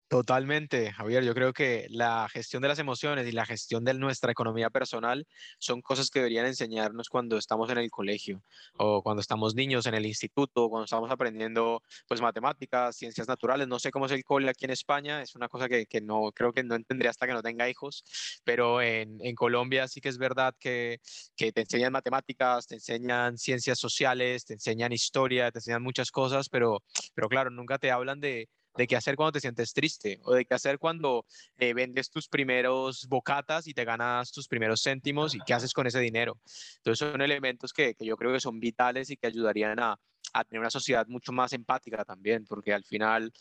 Totalmente, 0.08 0.90
Javier. 0.90 1.22
Yo 1.22 1.34
creo 1.34 1.52
que 1.52 1.86
la 1.90 2.26
gestión 2.30 2.62
de 2.62 2.68
las 2.68 2.78
emociones 2.78 3.26
y 3.28 3.32
la 3.32 3.44
gestión 3.44 3.84
de 3.84 3.92
nuestra 3.92 4.32
economía 4.32 4.70
personal 4.70 5.26
son 5.58 5.82
cosas 5.82 6.08
que 6.08 6.20
deberían 6.20 6.46
enseñarnos 6.46 7.10
cuando 7.10 7.36
estamos 7.36 7.68
en 7.68 7.76
el 7.76 7.90
colegio 7.90 8.42
o 8.78 9.02
cuando 9.02 9.20
estamos 9.20 9.54
niños 9.54 9.84
en 9.84 9.92
el 9.92 10.06
instituto, 10.06 10.70
cuando 10.70 10.86
estamos 10.86 11.10
aprendiendo 11.10 11.82
pues 12.06 12.22
matemáticas, 12.22 12.96
ciencias 12.96 13.28
naturales. 13.28 13.68
No 13.68 13.78
sé 13.78 13.90
cómo 13.90 14.06
es 14.06 14.12
el 14.12 14.24
cole 14.24 14.48
aquí 14.48 14.64
en 14.64 14.70
España, 14.70 15.20
es 15.20 15.34
una 15.34 15.46
cosa 15.46 15.68
que, 15.68 15.84
que 15.84 16.00
no 16.00 16.32
creo 16.34 16.54
que 16.54 16.64
no 16.64 16.74
entenderé 16.74 17.10
hasta 17.10 17.26
que 17.26 17.34
no 17.34 17.42
tenga 17.42 17.68
hijos, 17.68 18.02
pero 18.44 18.80
en, 18.80 19.18
en 19.20 19.34
Colombia 19.34 19.88
sí 19.88 20.00
que 20.00 20.08
es 20.08 20.16
verdad 20.16 20.54
que, 20.58 21.00
que 21.36 21.52
te 21.52 21.60
enseñan 21.60 21.92
matemáticas, 21.92 22.66
te 22.66 22.76
enseñan 22.76 23.36
ciencias 23.36 23.78
sociales, 23.78 24.46
te 24.46 24.54
enseñan 24.54 24.90
historia, 24.90 25.50
te 25.50 25.58
enseñan 25.58 25.82
muchas 25.82 26.10
cosas, 26.10 26.48
pero, 26.48 26.82
pero 27.12 27.28
claro, 27.28 27.50
nunca 27.50 27.76
te 27.76 27.90
hablan 27.90 28.20
de 28.20 28.48
de 28.78 28.86
qué 28.86 28.94
hacer 28.94 29.16
cuando 29.16 29.32
te 29.32 29.40
sientes 29.40 29.74
triste 29.74 30.20
o 30.22 30.32
de 30.34 30.44
qué 30.44 30.54
hacer 30.54 30.78
cuando 30.78 31.26
eh, 31.58 31.74
vendes 31.74 32.10
tus 32.10 32.28
primeros 32.28 33.08
bocatas 33.08 33.66
y 33.66 33.74
te 33.74 33.84
ganas 33.84 34.30
tus 34.30 34.46
primeros 34.46 34.84
céntimos 34.84 35.34
y 35.34 35.40
qué 35.40 35.52
haces 35.52 35.72
con 35.72 35.88
ese 35.88 35.98
dinero. 35.98 36.38
Entonces 36.76 36.98
son 37.10 37.20
elementos 37.20 37.72
que, 37.72 37.96
yo 37.98 38.16
creo 38.16 38.32
que 38.32 38.38
son 38.38 38.60
vitales 38.60 39.10
y 39.10 39.16
que 39.16 39.26
ayudarían 39.26 39.80
a, 39.80 39.98
a 40.32 40.44
tener 40.44 40.60
una 40.60 40.70
sociedad 40.70 41.08
mucho 41.08 41.32
más 41.32 41.52
empática 41.52 42.04
también, 42.04 42.44
porque 42.46 42.72
al 42.72 42.84
final 42.84 43.32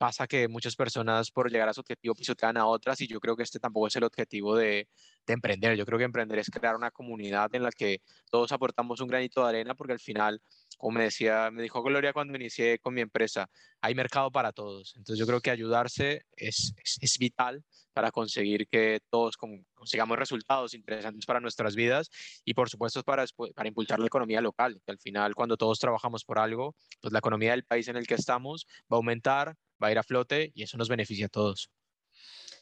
pasa 0.00 0.26
que 0.26 0.48
muchas 0.48 0.76
personas 0.76 1.30
por 1.30 1.50
llegar 1.50 1.68
a 1.68 1.74
su 1.74 1.82
objetivo 1.82 2.14
pisotean 2.14 2.56
a 2.56 2.64
otras 2.64 3.02
y 3.02 3.06
yo 3.06 3.20
creo 3.20 3.36
que 3.36 3.42
este 3.42 3.60
tampoco 3.60 3.86
es 3.86 3.96
el 3.96 4.04
objetivo 4.04 4.56
de, 4.56 4.88
de, 5.26 5.34
emprender. 5.34 5.76
Yo 5.76 5.84
creo 5.84 5.98
que 5.98 6.06
emprender 6.06 6.38
es 6.38 6.48
crear 6.48 6.74
una 6.74 6.90
comunidad 6.90 7.54
en 7.54 7.64
la 7.64 7.70
que 7.70 8.00
todos 8.30 8.50
aportamos 8.50 9.02
un 9.02 9.08
granito 9.08 9.42
de 9.42 9.50
arena 9.50 9.74
porque 9.74 9.92
al 9.92 10.00
final, 10.00 10.40
como 10.78 10.96
me 10.96 11.04
decía, 11.04 11.50
me 11.50 11.62
dijo 11.62 11.82
Gloria 11.82 12.14
cuando 12.14 12.34
inicié 12.34 12.78
con 12.78 12.94
mi 12.94 13.02
empresa, 13.02 13.50
hay 13.82 13.94
mercado 13.94 14.30
para 14.30 14.52
todos. 14.52 14.94
Entonces 14.96 15.18
yo 15.18 15.26
creo 15.26 15.42
que 15.42 15.50
ayudarse 15.50 16.22
es, 16.34 16.72
es, 16.82 16.96
es 17.02 17.18
vital 17.18 17.62
para 17.92 18.10
conseguir 18.10 18.68
que 18.68 19.00
todos 19.10 19.36
consigamos 19.36 20.18
resultados 20.18 20.72
interesantes 20.72 21.26
para 21.26 21.40
nuestras 21.40 21.74
vidas 21.74 22.08
y 22.42 22.54
por 22.54 22.70
supuesto 22.70 23.02
para, 23.02 23.26
para 23.54 23.68
impulsar 23.68 24.00
la 24.00 24.06
economía 24.06 24.40
local, 24.40 24.80
que 24.82 24.92
al 24.92 24.98
final 24.98 25.34
cuando 25.34 25.58
todos 25.58 25.78
trabajamos 25.78 26.24
por 26.24 26.38
algo, 26.38 26.74
pues 27.02 27.12
la 27.12 27.18
economía 27.18 27.50
del 27.50 27.64
país 27.64 27.88
en 27.88 27.96
el 27.96 28.06
que 28.06 28.14
estamos 28.14 28.66
va 28.90 28.96
a 28.96 29.00
aumentar, 29.00 29.56
va 29.82 29.88
a 29.88 29.92
ir 29.92 29.98
a 29.98 30.02
flote 30.02 30.52
y 30.54 30.62
eso 30.62 30.76
nos 30.76 30.88
beneficia 30.88 31.26
a 31.26 31.28
todos. 31.28 31.70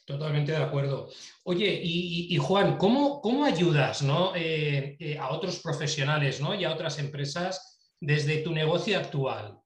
Totalmente 0.05 0.53
de 0.53 0.57
acuerdo. 0.57 1.07
Oye, 1.43 1.79
y, 1.83 2.35
Juan, 2.37 2.77
¿cómo, 2.77 3.21
cómo 3.21 3.45
ayudas 3.45 4.01
¿no? 4.01 4.35
Eh, 4.35 4.97
eh, 4.99 5.19
a 5.19 5.29
otros 5.29 5.59
profesionales 5.59 6.41
¿no? 6.41 6.55
y 6.55 6.65
a 6.65 6.73
otras 6.73 6.97
empresas 6.97 7.93
desde 7.99 8.39
tu 8.39 8.51
negocio 8.51 8.97
actual? 8.97 9.59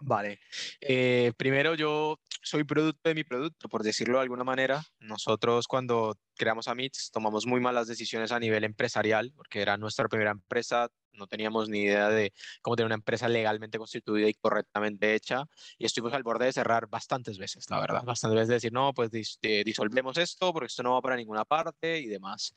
Vale. 0.00 0.40
Eh, 0.80 1.32
primero 1.36 1.74
yo 1.74 2.18
soy 2.42 2.64
producto 2.64 3.08
de 3.08 3.14
mi 3.14 3.24
producto, 3.24 3.68
por 3.68 3.82
decirlo 3.82 4.18
de 4.18 4.22
alguna 4.22 4.44
manera. 4.44 4.82
Nosotros 5.00 5.66
cuando 5.66 6.16
creamos 6.36 6.68
a 6.68 6.74
MITS 6.74 7.10
tomamos 7.10 7.46
muy 7.46 7.60
malas 7.60 7.88
decisiones 7.88 8.32
a 8.32 8.40
nivel 8.40 8.64
empresarial, 8.64 9.32
porque 9.34 9.60
era 9.60 9.76
nuestra 9.76 10.08
primera 10.08 10.30
empresa, 10.30 10.88
no 11.12 11.26
teníamos 11.26 11.68
ni 11.68 11.80
idea 11.82 12.08
de 12.08 12.32
cómo 12.62 12.76
tener 12.76 12.86
una 12.86 12.94
empresa 12.94 13.28
legalmente 13.28 13.78
constituida 13.78 14.28
y 14.28 14.34
correctamente 14.34 15.14
hecha. 15.14 15.44
Y 15.78 15.86
estuvimos 15.86 16.14
al 16.14 16.22
borde 16.22 16.46
de 16.46 16.52
cerrar 16.52 16.88
bastantes 16.88 17.38
veces, 17.38 17.68
la 17.70 17.80
verdad. 17.80 18.04
Bastantes 18.04 18.36
veces 18.36 18.48
de 18.48 18.54
decir, 18.54 18.72
no, 18.72 18.92
pues 18.94 19.10
eh, 19.42 19.62
disolvemos 19.64 20.16
esto 20.16 20.52
porque 20.52 20.66
esto 20.66 20.82
no 20.82 20.94
va 20.94 21.02
para 21.02 21.16
ninguna 21.16 21.44
parte 21.44 21.98
y 21.98 22.06
demás. 22.06 22.54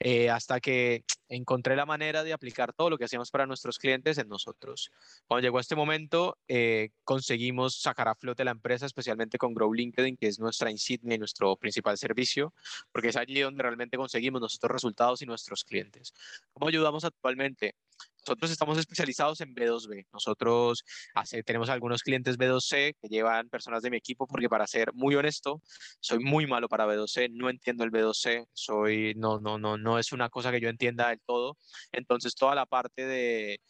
Eh, 0.00 0.30
hasta 0.30 0.60
que 0.60 1.04
encontré 1.28 1.76
la 1.76 1.86
manera 1.86 2.22
de 2.22 2.32
aplicar 2.32 2.72
todo 2.72 2.90
lo 2.90 2.98
que 2.98 3.04
hacíamos 3.04 3.30
para 3.30 3.46
nuestros 3.46 3.78
clientes 3.78 4.18
en 4.18 4.28
nosotros. 4.28 4.90
Cuando 5.26 5.42
llegó 5.42 5.60
este 5.60 5.74
momento, 5.74 6.38
eh, 6.48 6.90
conseguimos 7.04 7.80
sacar 7.80 8.08
a 8.08 8.14
flote 8.14 8.44
la 8.44 8.50
empresa, 8.50 8.86
especialmente 8.86 9.38
con 9.38 9.54
Grow 9.54 9.72
LinkedIn, 9.72 10.16
que 10.16 10.26
es 10.26 10.38
nuestra 10.38 10.70
insignia 10.70 11.14
y 11.14 11.18
nuestro 11.18 11.56
principal 11.56 11.96
servicio, 11.96 12.52
porque 12.92 13.08
es 13.08 13.16
allí 13.16 13.40
donde 13.40 13.62
realmente 13.62 13.96
conseguimos 13.96 14.40
nuestros 14.40 14.70
resultados 14.70 15.22
y 15.22 15.26
nuestros 15.26 15.64
clientes. 15.64 16.12
¿Cómo 16.52 16.68
ayudamos 16.68 17.04
actualmente? 17.04 17.74
Nosotros 18.26 18.50
estamos 18.52 18.78
especializados 18.78 19.40
en 19.40 19.54
B2B. 19.54 20.06
Nosotros 20.12 20.84
hace, 21.14 21.42
tenemos 21.42 21.68
algunos 21.68 22.02
clientes 22.02 22.38
B2C 22.38 22.94
que 23.00 23.08
llevan 23.08 23.48
personas 23.48 23.82
de 23.82 23.90
mi 23.90 23.96
equipo 23.96 24.26
porque 24.26 24.48
para 24.48 24.66
ser 24.66 24.92
muy 24.94 25.16
honesto, 25.16 25.60
soy 26.00 26.20
muy 26.20 26.46
malo 26.46 26.68
para 26.68 26.86
B2C, 26.86 27.30
no 27.32 27.50
entiendo 27.50 27.84
el 27.84 27.90
B2C, 27.90 28.46
soy 28.52 29.14
no 29.16 29.40
no 29.40 29.58
no 29.58 29.76
no 29.76 29.98
es 29.98 30.12
una 30.12 30.28
cosa 30.28 30.52
que 30.52 30.60
yo 30.60 30.68
entienda 30.68 31.08
del 31.08 31.20
todo. 31.26 31.56
Entonces 31.90 32.34
toda 32.34 32.54
la 32.54 32.66
parte 32.66 33.06
de 33.06 33.60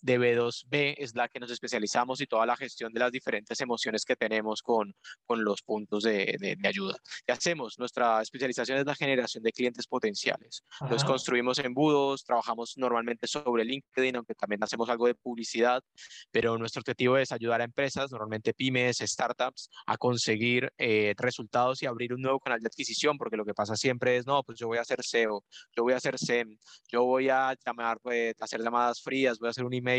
de 0.00 0.18
B2B 0.18 0.94
es 0.98 1.14
la 1.14 1.28
que 1.28 1.40
nos 1.40 1.50
especializamos 1.50 2.20
y 2.20 2.26
toda 2.26 2.46
la 2.46 2.56
gestión 2.56 2.92
de 2.92 3.00
las 3.00 3.12
diferentes 3.12 3.60
emociones 3.60 4.04
que 4.04 4.16
tenemos 4.16 4.62
con, 4.62 4.94
con 5.26 5.44
los 5.44 5.62
puntos 5.62 6.04
de, 6.04 6.36
de, 6.38 6.68
ayuda. 6.68 6.96
¿Qué 7.26 7.32
hacemos? 7.32 7.78
Nuestra 7.78 8.22
especialización 8.22 8.78
es 8.78 8.86
la 8.86 8.94
generación 8.94 9.42
de 9.42 9.52
clientes 9.52 9.86
potenciales. 9.86 10.64
Los 10.88 11.04
construimos 11.04 11.58
embudos, 11.58 12.24
trabajamos 12.24 12.74
normalmente 12.76 13.26
sobre 13.26 13.64
LinkedIn, 13.64 14.16
aunque 14.16 14.34
también 14.34 14.62
hacemos 14.62 14.88
algo 14.88 15.06
de 15.06 15.14
publicidad, 15.14 15.82
pero 16.30 16.56
nuestro 16.56 16.80
objetivo 16.80 17.18
es 17.18 17.32
ayudar 17.32 17.60
a 17.60 17.64
empresas, 17.64 18.10
normalmente 18.10 18.54
pymes, 18.54 18.98
startups, 18.98 19.68
a 19.86 19.96
conseguir 19.96 20.72
eh, 20.78 21.14
resultados 21.18 21.82
y 21.82 21.86
abrir 21.86 22.14
un 22.14 22.22
nuevo 22.22 22.40
canal 22.40 22.60
de 22.60 22.68
adquisición, 22.68 23.18
porque 23.18 23.36
lo 23.36 23.44
que 23.44 23.54
pasa 23.54 23.74
siempre 23.76 24.16
es, 24.16 24.26
no, 24.26 24.42
pues 24.42 24.58
yo 24.58 24.66
voy 24.68 24.78
a 24.78 24.82
hacer 24.82 25.02
SEO, 25.02 25.44
yo 25.76 25.82
voy 25.82 25.92
a 25.92 25.96
hacer 25.96 26.18
SEM, 26.18 26.56
yo 26.88 27.04
voy 27.04 27.28
a 27.28 27.54
llamar, 27.64 27.98
pues, 28.00 28.34
hacer 28.40 28.62
llamadas 28.62 29.02
frías, 29.02 29.38
voy 29.38 29.48
a 29.48 29.50
hacer 29.50 29.64
un 29.64 29.74
email 29.74 29.89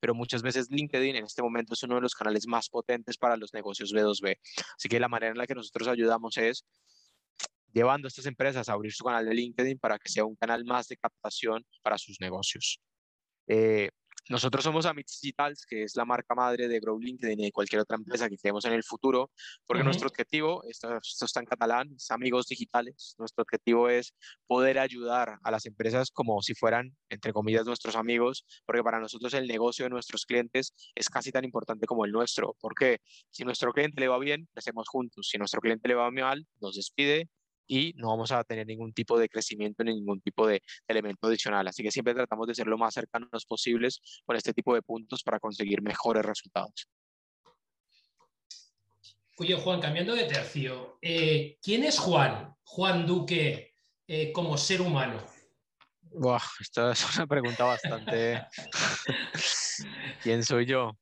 pero 0.00 0.14
muchas 0.14 0.42
veces 0.42 0.70
LinkedIn 0.70 1.16
en 1.16 1.24
este 1.24 1.42
momento 1.42 1.74
es 1.74 1.82
uno 1.82 1.96
de 1.96 2.00
los 2.02 2.14
canales 2.14 2.46
más 2.46 2.68
potentes 2.68 3.16
para 3.16 3.36
los 3.36 3.54
negocios 3.54 3.92
B2B. 3.92 4.36
Así 4.76 4.88
que 4.88 5.00
la 5.00 5.08
manera 5.08 5.32
en 5.32 5.38
la 5.38 5.46
que 5.46 5.54
nosotros 5.54 5.88
ayudamos 5.88 6.36
es 6.36 6.66
llevando 7.72 8.06
a 8.06 8.08
estas 8.08 8.26
empresas 8.26 8.68
a 8.68 8.72
abrir 8.72 8.92
su 8.92 9.04
canal 9.04 9.26
de 9.26 9.34
LinkedIn 9.34 9.78
para 9.78 9.98
que 9.98 10.08
sea 10.08 10.24
un 10.24 10.36
canal 10.36 10.64
más 10.64 10.88
de 10.88 10.96
captación 10.96 11.64
para 11.82 11.98
sus 11.98 12.20
negocios. 12.20 12.80
Eh, 13.48 13.90
nosotros 14.28 14.64
somos 14.64 14.86
Amits 14.86 15.20
Digitals, 15.20 15.66
que 15.66 15.82
es 15.82 15.96
la 15.96 16.04
marca 16.04 16.34
madre 16.34 16.68
de 16.68 16.80
Grow 16.80 16.98
LinkedIn 16.98 17.40
y 17.40 17.44
de 17.44 17.52
cualquier 17.52 17.82
otra 17.82 17.96
empresa 17.96 18.28
que 18.28 18.38
creemos 18.38 18.64
en 18.64 18.72
el 18.72 18.82
futuro, 18.82 19.30
porque 19.66 19.84
nuestro 19.84 20.08
objetivo, 20.08 20.64
esto, 20.64 20.96
esto, 20.96 21.26
está 21.26 21.40
en 21.40 21.46
catalán, 21.46 21.92
es 21.94 22.10
amigos 22.10 22.46
digitales. 22.46 23.14
Nuestro 23.18 23.42
objetivo 23.42 23.88
es 23.88 24.14
poder 24.46 24.78
ayudar 24.78 25.38
a 25.42 25.50
las 25.50 25.66
empresas 25.66 26.10
como 26.10 26.40
si 26.42 26.54
fueran, 26.54 26.96
entre 27.08 27.32
comillas, 27.32 27.66
nuestros 27.66 27.96
amigos, 27.96 28.46
porque 28.64 28.82
para 28.82 29.00
nosotros 29.00 29.34
el 29.34 29.46
negocio 29.46 29.84
de 29.84 29.90
nuestros 29.90 30.24
clientes 30.24 30.74
es 30.94 31.08
casi 31.08 31.30
tan 31.30 31.44
importante 31.44 31.86
como 31.86 32.04
el 32.04 32.12
nuestro. 32.12 32.56
Porque 32.60 32.98
si 33.30 33.44
nuestro 33.44 33.72
cliente 33.72 34.00
le 34.00 34.08
va 34.08 34.18
bien, 34.18 34.48
hacemos 34.54 34.88
juntos. 34.88 35.28
Si 35.30 35.38
nuestro 35.38 35.60
cliente 35.60 35.88
le 35.88 35.94
va 35.94 36.10
mal, 36.10 36.46
nos 36.60 36.76
despide 36.76 37.28
y 37.66 37.92
no 37.96 38.08
vamos 38.08 38.32
a 38.32 38.44
tener 38.44 38.66
ningún 38.66 38.92
tipo 38.92 39.18
de 39.18 39.28
crecimiento 39.28 39.84
ni 39.84 39.94
ningún 39.94 40.20
tipo 40.20 40.46
de 40.46 40.62
elemento 40.88 41.26
adicional. 41.26 41.66
Así 41.66 41.82
que 41.82 41.90
siempre 41.90 42.14
tratamos 42.14 42.46
de 42.46 42.54
ser 42.54 42.66
lo 42.66 42.78
más 42.78 42.94
cercanos 42.94 43.44
posibles 43.46 44.00
con 44.24 44.36
este 44.36 44.52
tipo 44.52 44.74
de 44.74 44.82
puntos 44.82 45.22
para 45.22 45.40
conseguir 45.40 45.82
mejores 45.82 46.24
resultados. 46.24 46.88
Oye, 49.36 49.56
Juan, 49.56 49.80
cambiando 49.80 50.14
de 50.14 50.24
tercio, 50.24 50.98
eh, 51.02 51.58
¿quién 51.60 51.82
es 51.82 51.98
Juan? 51.98 52.54
Juan 52.62 53.04
Duque 53.04 53.74
eh, 54.06 54.30
como 54.32 54.56
ser 54.56 54.80
humano. 54.80 55.24
Buah, 56.02 56.42
esta 56.60 56.92
es 56.92 57.16
una 57.16 57.26
pregunta 57.26 57.64
bastante... 57.64 58.46
¿Quién 60.22 60.44
soy 60.44 60.66
yo? 60.66 60.92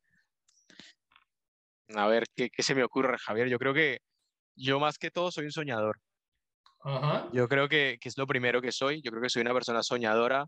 A 1.95 2.07
ver, 2.07 2.25
¿qué, 2.35 2.49
¿qué 2.49 2.63
se 2.63 2.75
me 2.75 2.83
ocurre, 2.83 3.19
Javier? 3.19 3.49
Yo 3.49 3.59
creo 3.59 3.75
que 3.75 4.01
yo 4.57 4.81
más 4.81 4.97
que 4.97 5.11
todo 5.11 5.31
soy 5.31 5.45
un 5.47 5.53
soñador. 5.53 6.01
Yo 7.33 7.49
creo 7.49 7.69
que, 7.69 7.99
que, 8.01 8.09
es 8.09 8.19
lo 8.19 8.27
primero 8.27 8.61
que 8.61 8.73
soy. 8.73 9.01
Yo 9.03 9.11
creo 9.11 9.23
que 9.23 9.31
soy 9.31 9.43
una 9.43 9.55
persona 9.55 9.83
soñadora, 9.83 10.47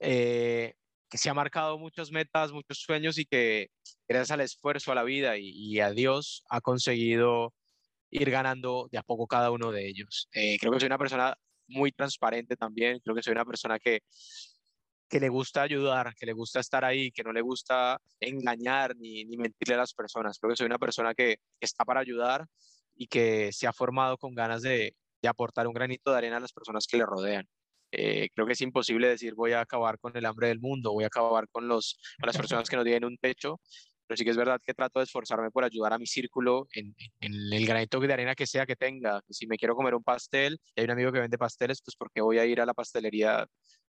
eh, 0.00 0.74
que 1.08 1.18
se 1.18 1.30
ha 1.30 1.34
marcado 1.34 1.78
muchas 1.78 2.10
metas, 2.10 2.52
muchos 2.52 2.78
sueños 2.78 3.18
y 3.18 3.24
que 3.24 3.68
gracias 4.08 4.32
al 4.32 4.40
esfuerzo, 4.40 4.90
a 4.90 4.96
la 4.96 5.04
vida 5.04 5.36
y, 5.38 5.78
a 5.80 5.90
Dios 5.90 6.42
ha 6.48 6.60
conseguido 6.60 7.54
ir 8.10 8.30
ganando 8.30 8.88
de 8.90 8.98
a 8.98 9.02
poco 9.02 9.26
cada 9.26 9.50
uno 9.50 9.70
de 9.70 9.86
ellos. 9.86 10.28
Eh, 10.32 10.58
creo 10.58 10.72
que 10.72 10.80
soy 10.80 10.88
una 10.88 10.98
persona 10.98 11.36
muy 11.68 11.92
transparente 11.92 12.56
también. 12.56 12.98
Creo 13.00 13.14
que 13.14 13.22
soy 13.22 13.32
una 13.32 13.44
persona 13.44 13.78
que, 13.78 14.00
que 15.08 15.20
le 15.20 15.28
gusta 15.28 15.62
ayudar, 15.62 16.14
que 16.16 16.26
le 16.26 16.32
gusta 16.32 16.60
estar 16.60 16.84
ahí, 16.84 17.12
que 17.12 17.22
no 17.22 17.32
le 17.32 17.42
gusta 17.42 18.00
engañar 18.18 18.96
ni, 18.96 19.24
ni 19.24 19.36
mentirle 19.36 19.74
a 19.74 19.78
las 19.78 19.94
personas. 19.94 20.38
Creo 20.38 20.50
que 20.50 20.56
soy 20.56 20.66
una 20.66 20.78
persona 20.78 21.14
que 21.14 21.36
está 21.60 21.84
para 21.84 22.00
ayudar 22.00 22.44
y 22.96 23.06
que 23.06 23.52
se 23.52 23.66
ha 23.66 23.72
formado 23.72 24.18
con 24.18 24.34
ganas 24.34 24.62
de, 24.62 24.94
de 25.24 25.28
aportar 25.28 25.66
un 25.66 25.72
granito 25.72 26.10
de 26.12 26.18
arena 26.18 26.36
a 26.36 26.40
las 26.40 26.52
personas 26.52 26.86
que 26.86 26.98
le 26.98 27.06
rodean. 27.06 27.48
Eh, 27.90 28.28
creo 28.34 28.46
que 28.46 28.52
es 28.52 28.60
imposible 28.60 29.08
decir 29.08 29.34
voy 29.34 29.52
a 29.52 29.60
acabar 29.60 29.98
con 29.98 30.16
el 30.16 30.26
hambre 30.26 30.48
del 30.48 30.60
mundo, 30.60 30.92
voy 30.92 31.04
a 31.04 31.06
acabar 31.06 31.48
con, 31.50 31.66
los, 31.66 31.98
las 32.18 32.36
personas 32.36 32.68
que 32.68 32.76
no 32.76 32.84
tienen 32.84 33.04
un 33.04 33.16
techo, 33.16 33.60
pero 34.06 34.18
sí 34.18 34.24
que 34.24 34.32
es 34.32 34.36
verdad 34.36 34.60
que 34.62 34.74
trato 34.74 34.98
de 34.98 35.04
esforzarme 35.04 35.50
por 35.50 35.64
ayudar 35.64 35.94
a 35.94 35.98
mi 35.98 36.06
círculo 36.06 36.66
en, 36.74 36.94
el 37.20 37.66
granito 37.66 38.00
de 38.00 38.12
arena 38.12 38.34
que 38.34 38.46
sea 38.46 38.66
que 38.66 38.76
tenga. 38.76 39.22
Si 39.30 39.46
me 39.46 39.56
quiero 39.56 39.74
comer 39.74 39.94
un 39.94 40.02
pastel 40.02 40.58
y 40.74 40.80
hay 40.80 40.84
un 40.84 40.90
amigo 40.90 41.10
que 41.10 41.20
vende 41.20 41.38
pasteles, 41.38 41.80
pues 41.82 41.96
porque 41.96 42.20
voy 42.20 42.38
a 42.38 42.44
ir 42.44 42.60
a 42.60 42.66
la 42.66 42.74
pastelería 42.74 43.46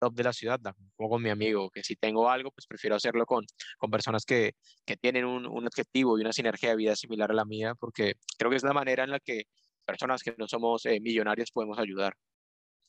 top 0.00 0.14
de 0.14 0.22
la 0.22 0.32
ciudad, 0.32 0.60
como 0.96 1.10
con 1.10 1.22
mi 1.22 1.28
amigo, 1.28 1.68
que 1.70 1.82
si 1.82 1.96
tengo 1.96 2.30
algo, 2.30 2.52
pues 2.52 2.66
prefiero 2.66 2.96
hacerlo 2.96 3.26
con, 3.26 3.44
con 3.78 3.90
personas 3.90 4.24
que, 4.24 4.52
que 4.86 4.96
tienen 4.96 5.24
un, 5.24 5.44
un 5.44 5.66
objetivo 5.66 6.16
y 6.16 6.22
una 6.22 6.32
sinergia 6.32 6.70
de 6.70 6.76
vida 6.76 6.96
similar 6.96 7.32
a 7.32 7.34
la 7.34 7.44
mía, 7.44 7.74
porque 7.78 8.14
creo 8.38 8.48
que 8.48 8.56
es 8.56 8.62
la 8.62 8.72
manera 8.72 9.04
en 9.04 9.10
la 9.10 9.20
que 9.20 9.42
personas 9.88 10.22
que 10.22 10.34
no 10.36 10.46
somos 10.46 10.84
eh, 10.84 11.00
millonarios 11.00 11.50
podemos 11.50 11.78
ayudar. 11.78 12.14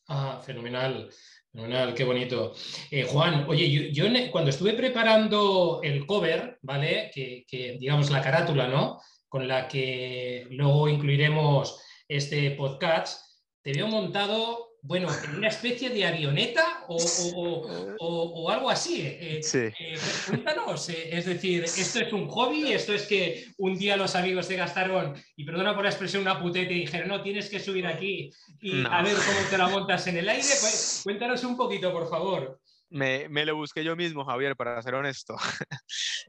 Ah, 0.08 0.40
fenomenal, 0.44 1.08
fenomenal, 1.50 1.94
qué 1.94 2.04
bonito. 2.04 2.52
Eh, 2.90 3.04
Juan, 3.04 3.46
oye, 3.48 3.90
yo, 3.90 4.04
cuando 4.30 4.50
estuve 4.50 4.74
preparando 4.74 5.80
el 5.82 6.04
cover, 6.04 6.58
¿vale? 6.60 7.10
Que, 7.14 7.44
que, 7.48 7.78
digamos 7.78 8.10
la 8.10 8.20
carátula, 8.20 8.68
¿no? 8.68 9.00
Con 9.28 9.48
la 9.48 9.66
que 9.66 10.46
luego 10.50 10.88
incluiremos 10.88 11.80
este 12.06 12.50
podcast, 12.50 13.24
te 13.62 13.72
veo 13.72 13.86
montado 13.86 14.69
bueno, 14.82 15.08
una 15.36 15.48
especie 15.48 15.90
de 15.90 16.06
avioneta 16.06 16.84
o, 16.88 18.48
algo 18.50 18.70
así. 18.70 19.02
Eh, 19.02 19.40
eh, 19.52 19.98
cuéntanos, 20.26 20.88
eh, 20.88 21.10
es 21.12 21.26
decir, 21.26 21.64
esto 21.64 22.00
es 22.00 22.12
un 22.12 22.28
hobby, 22.28 22.72
esto 22.72 22.94
es 22.94 23.06
que 23.06 23.46
un 23.58 23.76
día 23.76 23.96
los 23.96 24.14
amigos 24.14 24.48
te 24.48 24.56
gastaron, 24.56 25.14
y 25.36 25.44
perdona 25.44 25.74
por 25.74 25.84
la 25.84 25.90
expresión, 25.90 26.22
una 26.22 26.40
putete 26.40 26.72
y 26.72 26.80
dijeron, 26.80 27.08
no, 27.08 27.22
tienes 27.22 27.50
que 27.50 27.60
subir 27.60 27.86
aquí 27.86 28.30
y 28.60 28.84
a 28.86 29.02
ver 29.02 29.14
cómo 29.14 29.48
te 29.50 29.58
la 29.58 29.68
montas 29.68 30.06
en 30.06 30.16
el 30.18 30.28
aire. 30.28 30.42
Pues, 30.42 31.00
cuéntanos 31.04 31.42
un 31.44 31.56
poquito, 31.56 31.92
por 31.92 32.08
favor. 32.08 32.59
Me, 32.90 33.28
me, 33.28 33.44
lo 33.46 33.54
busqué 33.54 33.84
yo 33.84 33.94
mismo, 33.94 34.24
Javier, 34.24 34.56
para 34.56 34.82
ser 34.82 34.94
honesto. 34.94 35.36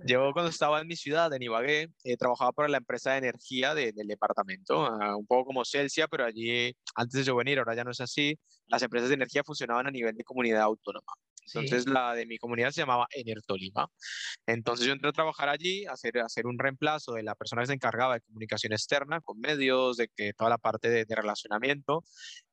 yo 0.05 0.31
cuando 0.31 0.51
estaba 0.51 0.79
en 0.79 0.87
mi 0.87 0.95
ciudad, 0.95 1.33
en 1.33 1.41
Ibagué, 1.41 1.89
eh, 2.03 2.17
trabajaba 2.17 2.51
para 2.51 2.69
la 2.69 2.77
empresa 2.77 3.13
de 3.13 3.17
energía 3.17 3.73
del 3.73 4.07
departamento, 4.07 4.83
uh, 4.83 5.17
un 5.17 5.25
poco 5.25 5.45
como 5.45 5.65
Celsia, 5.65 6.07
pero 6.07 6.23
allí, 6.23 6.75
antes 6.93 7.19
de 7.19 7.23
yo 7.23 7.35
venir, 7.35 7.57
ahora 7.57 7.75
ya 7.75 7.83
no 7.83 7.89
es 7.89 7.99
así, 7.99 8.39
las 8.67 8.83
empresas 8.83 9.09
de 9.09 9.15
energía 9.15 9.43
funcionaban 9.43 9.87
a 9.87 9.91
nivel 9.91 10.15
de 10.15 10.23
comunidad 10.23 10.61
autónoma. 10.61 11.13
Entonces 11.47 11.87
la 11.87 12.13
de 12.13 12.25
mi 12.25 12.37
comunidad 12.37 12.69
se 12.71 12.81
llamaba 12.81 13.07
Enertolima. 13.11 13.87
Entonces 14.45 14.85
yo 14.85 14.93
entré 14.93 15.09
a 15.09 15.13
trabajar 15.13 15.49
allí, 15.49 15.85
a 15.85 15.93
hacer, 15.93 16.19
hacer 16.19 16.45
un 16.45 16.57
reemplazo 16.57 17.13
de 17.13 17.23
la 17.23 17.35
persona 17.35 17.63
que 17.63 17.67
se 17.67 17.73
encargaba 17.73 18.13
de 18.13 18.21
comunicación 18.21 18.73
externa 18.73 19.19
con 19.21 19.39
medios, 19.39 19.97
de 19.97 20.07
que 20.15 20.33
toda 20.33 20.49
la 20.49 20.57
parte 20.57 20.89
de, 20.89 21.05
de 21.05 21.15
relacionamiento. 21.15 22.03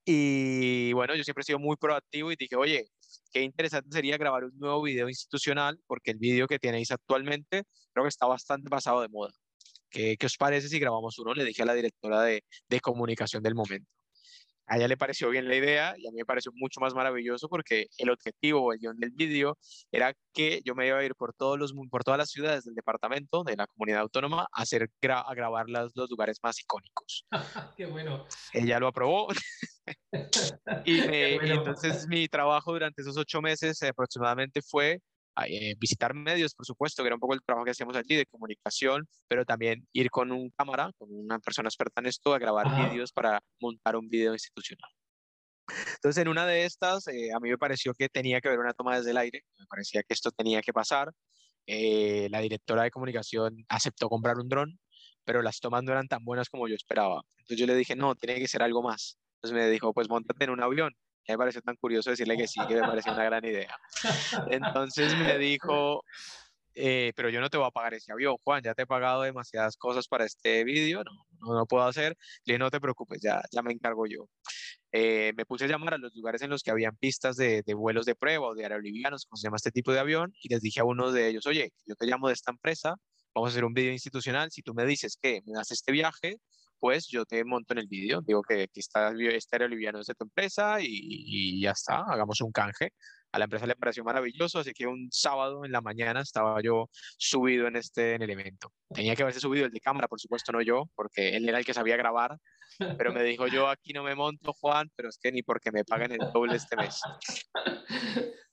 Y 0.05 0.93
bueno, 0.95 1.15
yo 1.15 1.23
siempre 1.23 1.43
he 1.43 1.45
sido 1.45 1.59
muy 1.59 1.77
proactivo 1.77 2.33
y 2.33 2.37
dije, 2.37 2.57
oye, 2.57 2.87
qué 3.33 3.43
interesante 3.43 3.91
sería 3.93 4.17
grabar 4.17 4.45
un 4.45 4.59
nuevo 4.59 4.83
video 4.83 5.09
institucional, 5.09 5.81
porque 5.87 6.13
el 6.13 6.19
video 6.19 6.47
que 6.47 6.59
tenéis 6.59 6.91
actualmente 6.91 7.65
creo 7.93 8.05
que 8.05 8.09
está 8.09 8.27
bastante 8.27 8.69
pasado 8.71 9.01
de 9.03 9.09
moda. 9.09 9.33
¿Qué, 9.91 10.17
qué 10.19 10.27
os 10.27 10.37
parece 10.37 10.69
si 10.69 10.79
grabamos 10.79 11.19
uno? 11.19 11.35
Le 11.35 11.45
dije 11.45 11.63
a 11.63 11.67
la 11.67 11.75
directora 11.75 12.23
de, 12.23 12.45
de 12.69 12.81
comunicación 12.81 13.43
del 13.43 13.55
momento 13.55 13.91
a 14.69 14.77
ella 14.77 14.87
le 14.87 14.97
pareció 14.97 15.31
bien 15.31 15.49
la 15.49 15.57
idea 15.57 15.95
y 15.97 16.07
a 16.07 16.11
mí 16.11 16.19
me 16.19 16.25
pareció 16.25 16.53
mucho 16.55 16.81
más 16.81 16.95
maravilloso 16.95 17.49
porque 17.49 17.87
el 17.97 18.11
objetivo 18.11 18.63
o 18.63 18.73
el 18.73 18.79
guion 18.79 18.99
del 18.99 19.11
vídeo 19.11 19.57
era 19.91 20.15
que 20.33 20.61
yo 20.65 20.75
me 20.75 20.87
iba 20.87 20.99
a 20.99 21.05
ir 21.05 21.15
por, 21.15 21.33
todos 21.33 21.59
los, 21.59 21.73
por 21.91 22.05
todas 22.05 22.19
las 22.19 22.31
ciudades 22.31 22.65
del 22.65 22.75
departamento, 22.75 23.45
de 23.45 23.57
la 23.57 23.67
comunidad 23.67 24.01
autónoma, 24.01 24.43
a, 24.53 24.63
hacer, 24.63 24.91
a 25.03 25.35
grabar 25.35 25.69
los, 25.69 25.93
los 25.97 26.11
lugares 26.11 26.39
más 26.43 26.61
icónicos. 26.61 27.25
¡Qué 27.77 27.87
bueno! 27.87 28.27
Ella 28.53 28.79
lo 28.79 28.89
aprobó. 28.89 29.29
y, 30.85 31.01
entonces 31.83 32.07
mi 32.09 32.29
trabajo 32.29 32.73
durante 32.73 33.03
esos 33.03 33.17
ocho 33.17 33.41
meses 33.41 33.83
aproximadamente 33.83 34.61
fue 34.63 35.01
eh, 35.47 35.75
visitar 35.79 36.15
medios, 36.15 36.55
por 36.55 36.67
supuesto, 36.67 37.03
que 37.03 37.09
era 37.09 37.17
un 37.17 37.21
poco 37.21 37.35
el 37.35 37.43
trabajo 37.43 37.65
que 37.65 37.71
hacíamos 37.71 37.97
allí 37.97 38.17
de 38.17 38.27
comunicación, 38.27 39.07
pero 39.29 39.45
también 39.45 39.87
ir 39.93 40.11
con 40.11 40.33
un 40.33 40.51
cámara, 40.51 40.91
con 40.99 41.09
una 41.13 41.39
persona 41.39 41.69
experta 41.69 42.01
en 42.01 42.07
esto, 42.07 42.35
a 42.35 42.39
grabar 42.39 42.91
vídeos 42.91 43.13
para 43.13 43.41
montar 43.61 43.97
un 43.97 44.09
video 44.09 44.33
institucional. 44.33 44.91
Entonces, 45.95 46.23
en 46.23 46.29
una 46.29 46.47
de 46.47 46.65
estas, 46.65 47.07
eh, 47.09 47.31
a 47.35 47.41
mí 47.41 47.51
me 47.51 47.59
pareció 47.59 47.93
que 47.95 48.09
tenía 48.09 48.41
que 48.41 48.49
haber 48.49 48.61
una 48.61 48.73
toma 48.73 48.97
desde 48.97 49.11
el 49.11 49.19
aire, 49.19 49.43
me 49.59 49.67
parecía 49.67 50.03
que 50.03 50.15
esto 50.15 50.31
tenía 50.31 50.63
que 50.63 50.73
pasar. 50.73 51.13
Eh, 51.67 52.29
la 52.31 52.41
directora 52.41 52.85
de 52.85 52.91
comunicación 52.91 53.65
aceptó 53.69 54.09
comprar 54.09 54.39
un 54.39 54.49
dron, 54.49 54.79
pero 55.25 55.43
las 55.43 55.61
tomas 55.61 55.83
no 55.85 55.93
eran 55.93 56.09
tan 56.09 56.25
buenas 56.25 56.49
como 56.49 56.67
yo 56.69 56.75
esperaba. 56.75 57.23
Entonces 57.39 57.59
yo 57.59 57.67
le 57.67 57.77
dije, 57.77 57.95
no, 57.95 58.15
tiene 58.15 58.41
que 58.41 58.49
ser 58.49 58.63
algo 58.63 58.83
más. 58.83 59.19
Entonces 59.39 59.53
me 59.53 59.71
dijo, 59.71 59.93
pues 59.93 60.09
montate 60.09 60.45
en 60.45 60.51
un 60.51 60.63
avión 60.63 60.95
me 61.33 61.39
pareció 61.39 61.61
tan 61.61 61.77
curioso 61.77 62.11
decirle 62.11 62.37
que 62.37 62.49
sí, 62.49 62.61
que 62.67 62.75
me 62.75 62.81
pareció 62.81 63.13
una 63.13 63.25
gran 63.25 63.45
idea. 63.45 63.77
Entonces 64.51 65.17
me 65.19 65.37
dijo, 65.39 66.03
eh, 66.75 67.13
pero 67.15 67.29
yo 67.29 67.41
no 67.41 67.51
te 67.51 67.59
voy 67.59 67.67
a 67.67 67.71
pagar 67.71 67.95
ese 67.95 68.13
avión, 68.13 68.37
Juan, 68.43 68.63
ya 68.63 68.75
te 68.75 68.83
he 68.83 68.87
pagado 68.87 69.23
demasiadas 69.23 69.77
cosas 69.77 70.09
para 70.09 70.25
este 70.25 70.65
vídeo, 70.65 71.03
no, 71.05 71.13
no, 71.41 71.55
no, 71.55 71.67
puedo 71.67 71.85
hacer. 71.85 72.17
Le 72.45 72.55
dije, 72.55 72.59
no 72.59 72.71
te 72.71 72.81
preocupes, 72.81 73.21
ya, 73.21 73.43
ya 73.53 73.63
me 73.63 73.73
encargo 73.73 74.07
yo. 74.07 74.29
Eh, 74.91 75.33
me 75.37 75.45
puse 75.45 75.67
a 75.67 75.69
llamar 75.69 75.95
a 75.95 75.99
los 75.99 76.15
lugares 76.15 76.41
en 76.41 76.51
los 76.51 76.63
que 76.63 76.71
habían 76.71 76.97
pistas 76.97 77.37
de, 77.37 77.63
de, 77.63 77.75
vuelos 77.75 78.07
de 78.07 78.15
prueba 78.15 78.47
o 78.47 78.55
de 78.55 78.63
aerolivianos, 78.63 79.27
como 79.27 79.37
se 79.37 79.47
llama 79.47 79.57
este 79.57 79.71
tipo 79.71 79.93
de 79.93 80.01
avión, 80.01 80.33
y 80.41 80.49
les 80.49 80.63
dije 80.63 80.81
a 80.81 80.85
uno 80.85 81.13
de 81.13 81.29
ellos, 81.29 81.47
oye, 81.47 81.73
yo 81.85 81.95
te 81.95 82.07
llamo 82.07 82.29
de 82.29 82.35
esta 82.35 82.53
empresa, 82.53 82.97
vamos 83.35 83.51
a 83.51 83.53
hacer 83.53 83.67
un 83.67 83.75
vídeo 83.75 83.93
institucional, 83.93 84.51
si 84.51 84.63
tú 84.63 84.73
me 84.73 84.87
dices 84.87 85.19
que 85.21 85.43
me 85.45 85.53
das 85.53 85.71
este 85.73 85.93
viaje, 85.93 86.39
pues 86.79 87.09
yo 87.09 87.25
te 87.25 87.45
monto 87.45 87.75
en 87.75 87.79
el 87.81 87.89
vídeo, 87.89 88.21
digo 88.23 88.43
que 88.43 88.63
aquí 88.63 88.81
está 88.81 89.13
este 89.13 89.57
aeroliviano 89.57 89.99
de 89.99 90.15
tu 90.15 90.25
empresa 90.25 90.81
y, 90.81 90.87
y, 90.91 91.61
ya 91.63 91.73
está, 91.73 92.05
hagamos 92.09 92.41
un 92.41 92.53
canje. 92.53 92.93
A 93.31 93.39
la 93.39 93.45
empresa 93.45 93.67
le 93.67 93.77
pareció 93.77 94.05
maravilloso, 94.05 94.59
así 94.59 94.73
que 94.73 94.87
un 94.87 95.09
sábado 95.13 95.65
en 95.65 95.73
la 95.73 95.83
mañana 95.83 96.23
estaba 96.23 96.63
yo 96.63 96.89
subido 97.19 97.67
en 97.67 97.77
este 97.77 98.15
en 98.15 98.23
el 98.23 98.31
evento. 98.31 98.73
Tenía 98.95 99.15
que 99.15 99.23
haberse 99.23 99.41
subido 99.41 99.67
el 99.67 99.73
de 99.73 99.81
cámara, 99.81 100.09
por 100.09 100.19
supuesto, 100.19 100.51
no 100.51 100.63
yo, 100.63 100.85
porque 100.95 101.37
él 101.37 101.47
era 101.47 101.59
el 101.59 101.65
que 101.67 101.75
sabía 101.75 101.97
grabar, 101.99 102.39
pero 102.97 103.13
me 103.13 103.23
dijo 103.23 103.47
yo 103.47 103.69
aquí 103.69 103.93
no 103.93 104.03
me 104.03 104.15
monto, 104.15 104.55
Juan, 104.55 104.91
pero 104.97 105.11
es 105.11 105.19
que 105.23 105.31
ni 105.31 105.43
porque 105.43 105.71
me 105.71 105.85
paguen 105.85 106.13
el 106.13 106.33
doble 106.33 106.57
este 106.57 106.77
mes. 106.77 107.01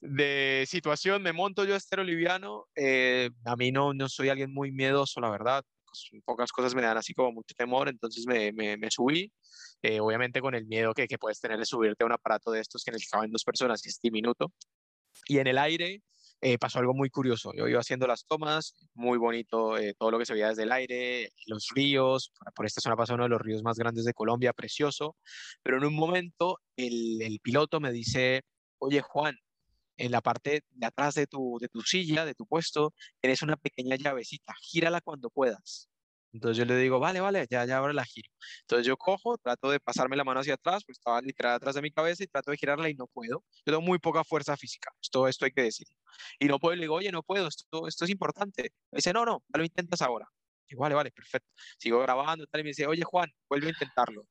De 0.00 0.64
situación, 0.66 1.22
me 1.22 1.32
monto 1.32 1.64
yo 1.64 1.76
este 1.76 1.96
aeroliviano, 1.96 2.66
eh, 2.76 3.30
a 3.44 3.56
mí 3.56 3.72
no, 3.72 3.92
no 3.92 4.08
soy 4.08 4.30
alguien 4.30 4.52
muy 4.52 4.72
miedoso, 4.72 5.20
la 5.20 5.28
verdad, 5.28 5.64
pues, 6.10 6.22
pocas 6.24 6.52
cosas 6.52 6.74
me 6.74 6.82
dan 6.82 6.96
así 6.96 7.14
como 7.14 7.32
mucho 7.32 7.54
temor, 7.56 7.88
entonces 7.88 8.24
me, 8.26 8.52
me, 8.52 8.76
me 8.76 8.90
subí, 8.90 9.32
eh, 9.82 10.00
obviamente 10.00 10.40
con 10.40 10.54
el 10.54 10.66
miedo 10.66 10.94
que, 10.94 11.06
que, 11.06 11.18
puedes 11.18 11.40
tener 11.40 11.58
de 11.58 11.66
subirte 11.66 12.04
a 12.04 12.06
un 12.06 12.12
aparato 12.12 12.50
de 12.50 12.60
estos 12.60 12.82
que 12.84 12.90
en 12.90 12.96
el 12.96 13.00
que 13.00 13.08
caben 13.10 13.30
dos 13.30 13.44
personas 13.44 13.84
y 13.86 13.88
es 13.88 13.98
diminuto. 14.02 14.52
Y 15.28 15.38
en 15.38 15.46
el 15.46 15.58
aire 15.58 16.02
eh, 16.40 16.58
pasó 16.58 16.78
algo 16.78 16.92
muy 16.92 17.08
curioso. 17.08 17.52
Yo 17.54 17.68
iba 17.68 17.80
haciendo 17.80 18.06
las 18.06 18.26
tomas, 18.26 18.74
muy 18.94 19.18
bonito 19.18 19.78
eh, 19.78 19.94
todo 19.98 20.10
lo 20.10 20.18
que 20.18 20.26
se 20.26 20.34
veía 20.34 20.48
desde 20.48 20.64
el 20.64 20.72
aire, 20.72 21.30
los 21.46 21.68
ríos, 21.74 22.32
por 22.54 22.66
esta 22.66 22.80
zona 22.80 22.96
pasa 22.96 23.14
uno 23.14 23.22
de 23.22 23.30
los 23.30 23.40
ríos 23.40 23.62
más 23.62 23.78
grandes 23.78 24.04
de 24.04 24.12
Colombia, 24.12 24.52
precioso, 24.52 25.16
pero 25.62 25.78
en 25.78 25.84
un 25.84 25.94
momento 25.94 26.58
el, 26.76 27.22
el 27.22 27.40
piloto 27.40 27.80
me 27.80 27.92
dice, 27.92 28.42
oye 28.78 29.00
Juan, 29.00 29.34
en 29.96 30.10
la 30.12 30.20
parte 30.20 30.64
de 30.70 30.86
atrás 30.86 31.14
de 31.14 31.26
tu, 31.26 31.58
de 31.60 31.68
tu 31.68 31.82
silla, 31.82 32.24
de 32.24 32.34
tu 32.34 32.46
puesto, 32.46 32.94
tienes 33.20 33.42
una 33.42 33.56
pequeña 33.56 33.96
llavecita, 33.96 34.54
gírala 34.60 35.00
cuando 35.00 35.30
puedas. 35.30 35.88
Entonces 36.34 36.58
yo 36.58 36.64
le 36.64 36.76
digo, 36.76 36.98
vale, 36.98 37.20
vale, 37.20 37.46
ya, 37.48 37.64
ya 37.64 37.78
ahora 37.78 37.92
la 37.92 38.04
giro. 38.04 38.28
Entonces 38.62 38.84
yo 38.86 38.96
cojo, 38.96 39.38
trato 39.38 39.70
de 39.70 39.78
pasarme 39.78 40.16
la 40.16 40.24
mano 40.24 40.40
hacia 40.40 40.54
atrás, 40.54 40.82
pues 40.84 40.98
estaba 40.98 41.20
literal 41.20 41.54
atrás 41.54 41.76
de 41.76 41.82
mi 41.82 41.92
cabeza 41.92 42.24
y 42.24 42.26
trato 42.26 42.50
de 42.50 42.56
girarla 42.56 42.88
y 42.88 42.94
no 42.94 43.06
puedo. 43.06 43.44
Yo 43.64 43.72
tengo 43.72 43.80
muy 43.82 44.00
poca 44.00 44.24
fuerza 44.24 44.56
física, 44.56 44.90
todo 45.12 45.28
esto 45.28 45.44
hay 45.44 45.52
que 45.52 45.62
decir. 45.62 45.86
Y 46.40 46.46
no 46.46 46.58
puedo, 46.58 46.74
le 46.74 46.82
digo, 46.82 46.96
oye, 46.96 47.12
no 47.12 47.22
puedo, 47.22 47.46
esto, 47.46 47.86
esto 47.86 48.04
es 48.04 48.10
importante. 48.10 48.72
Me 48.90 48.96
dice, 48.96 49.12
no, 49.12 49.24
no, 49.24 49.44
ya 49.48 49.58
lo 49.58 49.64
intentas 49.64 50.02
ahora. 50.02 50.26
Y 50.66 50.74
vale, 50.74 50.96
vale, 50.96 51.12
perfecto. 51.12 51.48
Sigo 51.78 52.00
grabando 52.00 52.46
tal, 52.48 52.62
y 52.62 52.64
me 52.64 52.70
dice, 52.70 52.86
oye, 52.88 53.04
Juan, 53.04 53.30
vuelve 53.48 53.68
a 53.68 53.70
intentarlo. 53.70 54.26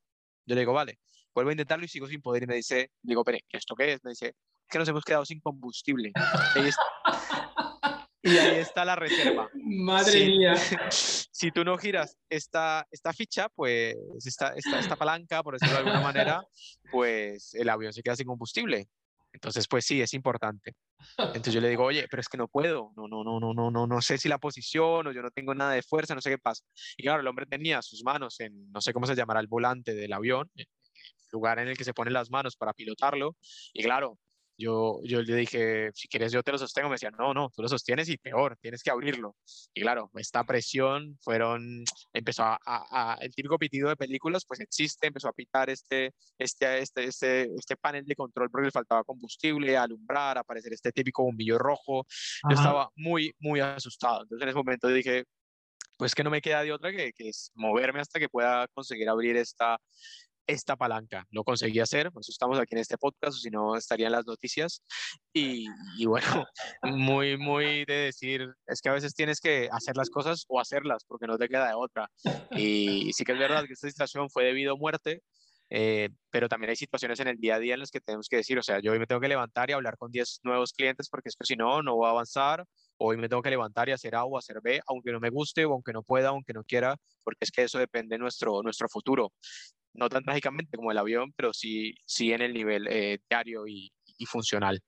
Yo 0.45 0.55
le 0.55 0.61
digo, 0.61 0.73
vale, 0.73 0.99
vuelvo 1.33 1.49
a 1.51 1.53
intentarlo 1.53 1.85
y 1.85 1.87
sigo 1.87 2.07
sin 2.07 2.21
poder. 2.21 2.43
Y 2.43 2.47
me 2.47 2.55
dice, 2.55 2.91
digo, 3.01 3.23
pero 3.23 3.37
¿esto 3.49 3.75
qué 3.75 3.93
es? 3.93 4.03
Me 4.03 4.11
dice, 4.11 4.35
que 4.69 4.79
nos 4.79 4.87
hemos 4.87 5.03
quedado 5.03 5.25
sin 5.25 5.39
combustible. 5.39 6.11
y 8.21 8.37
ahí 8.37 8.59
está 8.59 8.85
la 8.85 8.95
reserva. 8.95 9.49
Madre 9.53 10.25
mía. 10.25 10.55
Si 11.35 11.51
tú 11.51 11.65
no 11.65 11.77
giras 11.77 12.15
esta, 12.29 12.87
esta 12.89 13.11
ficha, 13.11 13.49
pues 13.49 13.97
esta, 14.23 14.53
esta, 14.55 14.79
esta 14.79 14.95
palanca, 14.95 15.43
por 15.43 15.55
decirlo 15.55 15.73
de 15.73 15.79
alguna 15.79 15.99
manera, 15.99 16.41
pues 16.89 17.53
el 17.55 17.67
avión 17.67 17.91
se 17.91 18.01
queda 18.01 18.15
sin 18.15 18.27
combustible. 18.27 18.87
Entonces, 19.33 19.67
pues 19.67 19.85
sí, 19.85 19.99
es 19.99 20.13
importante. 20.13 20.75
Entonces 21.17 21.53
yo 21.53 21.59
le 21.59 21.69
digo, 21.69 21.83
oye, 21.83 22.07
pero 22.09 22.21
es 22.21 22.29
que 22.29 22.37
no 22.37 22.47
puedo, 22.47 22.91
no, 22.95 23.07
no, 23.07 23.23
no, 23.23 23.39
no, 23.39 23.53
no, 23.53 23.71
no, 23.71 23.87
no 23.87 24.01
sé 24.01 24.17
si 24.17 24.29
la 24.29 24.37
posición 24.37 25.07
o 25.07 25.11
yo 25.11 25.21
no 25.21 25.31
tengo 25.31 25.55
nada 25.55 25.73
de 25.73 25.81
fuerza, 25.81 26.13
no 26.13 26.21
sé 26.21 26.29
qué 26.29 26.37
pasa. 26.37 26.63
Y 26.95 27.03
claro, 27.03 27.21
el 27.21 27.27
hombre 27.27 27.47
tenía 27.47 27.81
sus 27.81 28.03
manos 28.03 28.39
en, 28.39 28.71
no 28.71 28.79
sé 28.79 28.93
cómo 28.93 29.07
se 29.07 29.15
llamará 29.15 29.39
el 29.39 29.47
volante 29.47 29.95
del 29.95 30.13
avión, 30.13 30.49
el 30.55 30.67
lugar 31.31 31.59
en 31.59 31.67
el 31.67 31.77
que 31.77 31.83
se 31.83 31.93
ponen 31.93 32.13
las 32.13 32.29
manos 32.29 32.55
para 32.55 32.73
pilotarlo. 32.73 33.35
Y 33.73 33.83
claro, 33.83 34.19
yo, 34.57 34.99
yo 35.03 35.21
le 35.21 35.35
dije, 35.35 35.91
si 35.93 36.07
quieres 36.07 36.31
yo 36.31 36.43
te 36.43 36.51
lo 36.51 36.57
sostengo, 36.57 36.89
me 36.89 36.95
decía, 36.95 37.11
no, 37.11 37.33
no, 37.33 37.49
tú 37.55 37.61
lo 37.61 37.67
sostienes 37.67 38.09
y 38.09 38.17
peor, 38.17 38.57
tienes 38.61 38.83
que 38.83 38.91
abrirlo. 38.91 39.35
Y 39.73 39.81
claro, 39.81 40.11
esta 40.15 40.43
presión 40.43 41.17
fueron, 41.21 41.83
empezó 42.13 42.43
a, 42.43 42.59
a, 42.65 43.17
el 43.21 43.33
típico 43.33 43.57
pitido 43.57 43.89
de 43.89 43.95
películas, 43.95 44.45
pues 44.45 44.59
existe, 44.59 45.07
empezó 45.07 45.27
a 45.27 45.33
pitar 45.33 45.69
este, 45.69 46.13
este, 46.37 46.79
este, 46.79 47.03
este, 47.05 47.49
este 47.55 47.75
panel 47.77 48.05
de 48.05 48.15
control 48.15 48.49
porque 48.49 48.65
le 48.65 48.71
faltaba 48.71 49.03
combustible, 49.03 49.77
alumbrar, 49.77 50.37
aparecer 50.37 50.73
este 50.73 50.91
típico 50.91 51.23
bombillo 51.23 51.57
rojo. 51.57 52.05
Yo 52.49 52.55
estaba 52.55 52.89
muy, 52.95 53.33
muy 53.39 53.59
asustado. 53.59 54.23
Entonces 54.23 54.43
en 54.43 54.49
ese 54.49 54.57
momento 54.57 54.87
dije, 54.87 55.25
pues 55.97 56.15
que 56.15 56.23
no 56.23 56.29
me 56.29 56.41
queda 56.41 56.63
de 56.63 56.73
otra 56.73 56.91
que, 56.91 57.13
que 57.13 57.29
es 57.29 57.51
moverme 57.55 58.01
hasta 58.01 58.19
que 58.19 58.29
pueda 58.29 58.67
conseguir 58.73 59.09
abrir 59.09 59.37
esta, 59.37 59.79
esta 60.47 60.75
palanca. 60.75 61.25
Lo 61.31 61.43
conseguí 61.43 61.79
hacer, 61.79 62.11
por 62.11 62.21
eso 62.21 62.31
estamos 62.31 62.59
aquí 62.59 62.75
en 62.75 62.81
este 62.81 62.97
podcast, 62.97 63.37
o 63.37 63.39
si 63.39 63.49
no 63.49 63.75
estarían 63.75 64.11
las 64.11 64.25
noticias. 64.25 64.83
Y, 65.33 65.65
y, 65.97 66.05
bueno, 66.05 66.45
muy, 66.83 67.37
muy 67.37 67.85
de 67.85 67.95
decir, 67.95 68.47
es 68.67 68.81
que 68.81 68.89
a 68.89 68.93
veces 68.93 69.13
tienes 69.13 69.39
que 69.39 69.69
hacer 69.71 69.97
las 69.97 70.09
cosas 70.09 70.45
o 70.47 70.59
hacerlas, 70.59 71.03
porque 71.07 71.27
no 71.27 71.37
te 71.37 71.47
queda 71.47 71.67
de 71.67 71.75
otra. 71.75 72.09
Y 72.51 73.11
sí 73.13 73.23
que 73.23 73.33
es 73.33 73.39
verdad 73.39 73.65
que 73.65 73.73
esta 73.73 73.89
situación 73.89 74.29
fue 74.29 74.45
debido 74.45 74.73
a 74.73 74.77
muerte, 74.77 75.21
eh, 75.69 76.09
pero 76.29 76.47
también 76.47 76.69
hay 76.69 76.75
situaciones 76.75 77.19
en 77.19 77.27
el 77.29 77.37
día 77.39 77.55
a 77.55 77.59
día 77.59 77.73
en 77.73 77.79
las 77.79 77.89
que 77.89 77.99
tenemos 77.99 78.27
que 78.27 78.35
decir, 78.37 78.59
o 78.59 78.63
sea, 78.63 78.79
yo 78.79 78.91
hoy 78.91 78.99
me 78.99 79.07
tengo 79.07 79.21
que 79.21 79.27
levantar 79.27 79.69
y 79.69 79.73
hablar 79.73 79.97
con 79.97 80.11
10 80.11 80.41
nuevos 80.43 80.71
clientes 80.71 81.09
porque 81.09 81.29
es 81.29 81.35
que 81.35 81.45
si 81.45 81.55
no, 81.55 81.81
no 81.81 81.95
voy 81.95 82.07
a 82.07 82.11
avanzar, 82.11 82.63
hoy 82.97 83.17
me 83.17 83.27
tengo 83.27 83.41
que 83.41 83.49
levantar 83.49 83.89
y 83.89 83.91
hacer 83.91 84.15
A 84.15 84.23
o 84.23 84.37
hacer 84.37 84.59
B, 84.61 84.81
aunque 84.87 85.11
no 85.11 85.19
me 85.19 85.31
guste 85.31 85.65
o 85.65 85.73
aunque 85.73 85.91
no 85.91 86.03
pueda, 86.03 86.29
aunque 86.29 86.53
no 86.53 86.63
quiera, 86.63 86.95
porque 87.23 87.39
es 87.41 87.51
que 87.51 87.63
eso 87.63 87.79
depende 87.79 88.15
de 88.15 88.19
nuestro, 88.19 88.61
nuestro 88.61 88.87
futuro 88.87 89.31
no 89.93 90.09
tan 90.09 90.23
trágicamente 90.23 90.77
como 90.77 90.91
el 90.91 90.97
avión, 90.97 91.33
pero 91.35 91.53
sí, 91.53 91.95
sí 92.05 92.33
en 92.33 92.41
el 92.41 92.53
nivel 92.53 92.87
eh, 92.89 93.19
diario 93.29 93.67
y, 93.67 93.91
y, 94.17 94.25
funcional. 94.25 94.79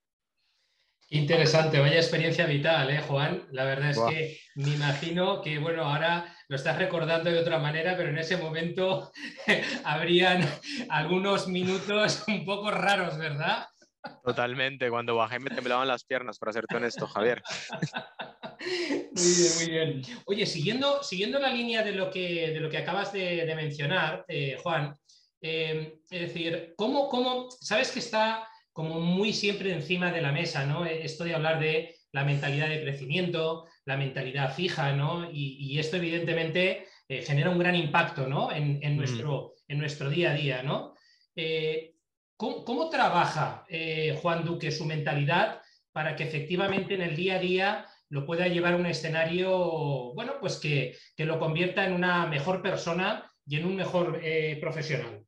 Interesante, 1.10 1.80
vaya 1.80 1.98
experiencia 1.98 2.48
vital, 2.48 2.90
¿eh, 2.90 3.02
Juan? 3.02 3.44
La 3.52 3.64
verdad 3.64 3.92
es 3.92 3.98
wow. 3.98 4.10
que 4.10 4.40
me 4.56 4.70
imagino 4.70 5.42
que, 5.42 5.60
bueno, 5.60 5.84
ahora 5.84 6.36
lo 6.48 6.56
estás 6.56 6.78
recordando 6.78 7.30
de 7.32 7.40
otra 7.40 7.60
manera, 7.60 7.96
pero 7.96 8.10
en 8.10 8.18
ese 8.18 8.38
momento 8.38 9.12
habrían 9.84 10.42
algunos 10.90 11.48
minutos 11.48 12.24
un 12.28 12.44
poco 12.44 12.72
raros, 12.72 13.18
¿verdad? 13.18 13.68
Totalmente, 14.24 14.90
cuando 14.90 15.16
bajé 15.16 15.40
me 15.40 15.50
temblaban 15.50 15.88
las 15.88 16.04
piernas, 16.04 16.38
para 16.38 16.54
serte 16.54 16.78
honesto, 16.78 17.08
Javier. 17.08 17.42
Muy 19.16 19.34
bien, 19.34 19.52
muy 19.58 19.70
bien. 19.70 20.02
Oye, 20.26 20.46
siguiendo, 20.46 21.04
siguiendo 21.04 21.40
la 21.40 21.50
línea 21.50 21.84
de 21.84 21.94
lo 21.94 22.10
que, 22.10 22.52
de 22.52 22.60
lo 22.60 22.70
que 22.70 22.78
acabas 22.78 23.14
de, 23.14 23.52
mencionar, 23.56 24.26
eh, 24.28 24.58
Juan, 24.62 24.96
eh, 25.42 26.00
es 26.10 26.22
decir, 26.22 26.74
¿cómo, 26.76 27.10
¿cómo, 27.10 27.50
sabes 27.62 27.92
que 27.92 28.00
está 28.00 28.48
como 28.72 29.00
muy 29.00 29.32
siempre 29.32 29.72
encima 29.72 30.12
de 30.12 30.22
la 30.22 30.32
mesa, 30.32 30.66
¿no? 30.66 30.86
Esto 30.86 31.24
de 31.24 31.36
hablar 31.36 31.60
de 31.60 31.96
la 32.12 32.24
mentalidad 32.24 32.70
de 32.70 32.82
crecimiento, 32.82 33.66
la 33.86 33.98
mentalidad 33.98 34.54
fija, 34.54 34.92
¿no? 34.94 35.30
Y, 35.32 35.78
esto 35.80 35.98
evidentemente 35.98 36.88
eh, 37.08 37.22
genera 37.22 37.50
un 37.50 37.60
gran 37.60 37.76
impacto, 37.76 38.28
¿no? 38.28 38.52
En, 38.52 38.80
mm. 38.80 38.98
nuestro, 38.98 39.54
en 39.68 39.80
nuestro 39.80 40.10
día 40.10 40.32
a 40.32 40.36
día, 40.36 40.64
¿no? 40.64 40.94
¿cómo, 42.38 42.90
trabaja 42.90 43.66
Juan 44.22 44.46
Duque 44.46 44.72
su 44.72 44.86
mentalidad 44.86 45.62
para 45.92 46.16
que 46.18 46.24
efectivamente 46.24 46.96
en 46.96 47.02
el 47.02 47.16
día 47.16 47.36
a 47.36 47.40
día 47.40 47.86
lo 48.16 48.26
pueda 48.26 48.48
llevar 48.48 48.76
a 48.76 48.78
un 48.78 48.86
escenario, 48.86 50.14
bueno, 50.14 50.36
pues 50.40 50.56
que, 50.56 50.98
lo 51.18 51.38
convierta 51.38 51.86
en 51.86 51.92
una 51.92 52.26
mejor 52.28 52.62
persona 52.62 53.30
y 53.46 53.58
en 53.58 53.66
un 53.66 53.76
mejor 53.76 54.22
eh, 54.24 54.58
profesional. 54.62 55.26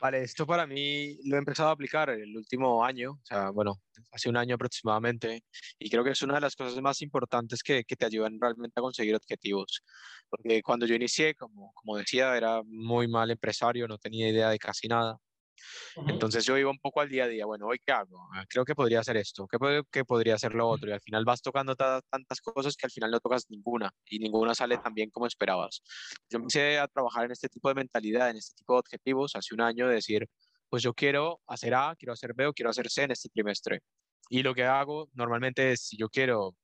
Vale, 0.00 0.22
esto 0.22 0.46
para 0.46 0.66
mí 0.66 1.18
lo 1.24 1.36
he 1.36 1.38
empezado 1.38 1.68
a 1.68 1.72
aplicar 1.72 2.08
el 2.08 2.34
último 2.34 2.82
año, 2.82 3.10
o 3.10 3.24
sea, 3.24 3.50
bueno, 3.50 3.82
hace 4.10 4.30
un 4.30 4.38
año 4.38 4.54
aproximadamente, 4.54 5.42
y 5.78 5.90
creo 5.90 6.02
que 6.02 6.12
es 6.12 6.22
una 6.22 6.36
de 6.36 6.40
las 6.40 6.56
cosas 6.56 6.80
más 6.80 7.02
importantes 7.02 7.62
que, 7.62 7.84
que 7.84 7.96
te 7.96 8.06
ayudan 8.06 8.38
realmente 8.40 8.80
a 8.80 8.82
conseguir 8.82 9.14
objetivos. 9.14 9.82
Porque 10.30 10.62
cuando 10.62 10.86
yo 10.86 10.94
inicié, 10.94 11.34
como, 11.34 11.72
como 11.74 11.98
decía, 11.98 12.34
era 12.38 12.62
muy 12.64 13.06
mal 13.06 13.30
empresario, 13.30 13.86
no 13.86 13.98
tenía 13.98 14.30
idea 14.30 14.48
de 14.48 14.58
casi 14.58 14.88
nada. 14.88 15.18
Entonces 16.06 16.44
yo 16.44 16.56
iba 16.56 16.70
un 16.70 16.78
poco 16.78 17.00
al 17.00 17.08
día 17.08 17.24
a 17.24 17.28
día, 17.28 17.46
bueno, 17.46 17.66
¿hoy 17.66 17.78
qué 17.84 17.92
hago? 17.92 18.28
Ah, 18.34 18.44
creo 18.48 18.64
que 18.64 18.74
podría 18.74 19.00
hacer 19.00 19.16
esto, 19.16 19.46
¿qué, 19.46 20.04
podría 20.04 20.34
hacer 20.34 20.54
lo 20.54 20.68
otro? 20.68 20.90
Y 20.90 20.92
al 20.92 21.00
final 21.00 21.24
vas 21.24 21.42
tocando 21.42 21.74
tantas 21.76 22.40
cosas 22.40 22.76
que 22.76 22.86
al 22.86 22.90
final 22.90 23.10
no 23.10 23.20
tocas 23.20 23.46
ninguna 23.48 23.90
y 24.06 24.18
ninguna 24.18 24.54
sale 24.54 24.78
tan 24.78 24.94
bien 24.94 25.10
como 25.10 25.26
esperabas. 25.26 25.82
Yo 26.30 26.38
empecé 26.38 26.78
a 26.78 26.88
trabajar 26.88 27.24
en 27.24 27.32
este 27.32 27.48
tipo 27.48 27.68
de 27.68 27.74
mentalidad, 27.74 28.30
en 28.30 28.36
este 28.36 28.54
tipo 28.54 28.74
de 28.74 28.80
objetivos 28.80 29.34
hace 29.34 29.54
un 29.54 29.60
año 29.60 29.88
de 29.88 29.94
decir, 29.94 30.28
pues 30.68 30.82
yo 30.82 30.94
quiero 30.94 31.40
hacer 31.46 31.74
A, 31.74 31.94
quiero 31.98 32.12
hacer 32.12 32.34
B 32.34 32.46
o 32.46 32.52
quiero 32.52 32.70
hacer 32.70 32.90
C 32.90 33.04
en 33.04 33.12
este 33.12 33.28
trimestre. 33.28 33.80
Y 34.28 34.42
lo 34.42 34.54
que 34.54 34.64
hago 34.64 35.08
normalmente 35.14 35.72
es, 35.72 35.86
si 35.86 35.96
yo 35.96 36.08
quiero, 36.10 36.54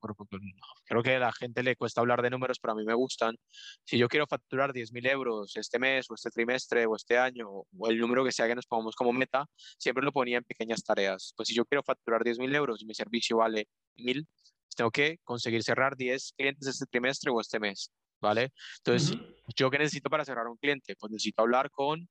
creo 0.85 1.03
que 1.03 1.17
a 1.17 1.19
la 1.19 1.33
gente 1.33 1.63
le 1.63 1.77
cuesta 1.77 2.03
hablar 2.03 2.21
de 2.21 2.29
números, 2.29 2.59
pero 2.61 2.73
a 2.73 2.77
mí 2.77 2.85
me 2.85 2.93
gustan, 2.95 3.37
si 3.85 3.97
yo 3.97 4.09
quiero 4.09 4.27
facturar 4.27 4.73
10.000 4.73 5.07
euros 5.07 5.57
este 5.57 5.79
mes 5.79 6.11
o 6.11 6.15
este 6.15 6.31
trimestre 6.31 6.85
o 6.85 6.95
este 6.95 7.17
año 7.17 7.49
o 7.49 7.89
el 7.89 7.99
número 7.99 8.23
que 8.23 8.33
sea 8.33 8.47
que 8.47 8.55
nos 8.55 8.67
pongamos 8.67 8.95
como 8.95 9.13
meta, 9.13 9.47
siempre 9.79 10.05
lo 10.05 10.13
ponía 10.13 10.37
en 10.39 10.45
pequeñas 10.45 10.85
tareas. 10.85 11.33
Pues 11.37 11.49
si 11.49 11.55
yo 11.55 11.65
quiero 11.65 11.83
facturar 11.83 12.23
10.000 12.23 12.55
euros 12.55 12.83
y 12.83 12.87
mi 12.87 12.95
servicio 12.95 13.39
vale 13.39 13.69
1.000, 13.97 14.27
pues 14.27 14.75
tengo 14.77 14.91
que 14.91 15.19
conseguir 15.25 15.63
cerrar 15.63 15.97
10 15.97 16.35
clientes 16.37 16.69
este 16.69 16.85
trimestre 16.87 17.31
o 17.31 17.41
este 17.41 17.59
mes, 17.59 17.91
¿vale? 18.21 18.53
Entonces, 18.79 19.17
¿yo 19.57 19.71
qué 19.71 19.79
necesito 19.79 20.11
para 20.11 20.25
cerrar 20.25 20.49
un 20.49 20.59
cliente? 20.59 20.97
Pues 20.97 21.11
necesito 21.11 21.43
hablar 21.43 21.71
con 21.71 22.09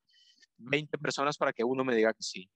20 0.58 0.98
personas 0.98 1.38
para 1.38 1.54
que 1.54 1.64
uno 1.64 1.84
me 1.84 1.96
diga 1.96 2.14
que 2.14 2.24
sí. 2.24 2.50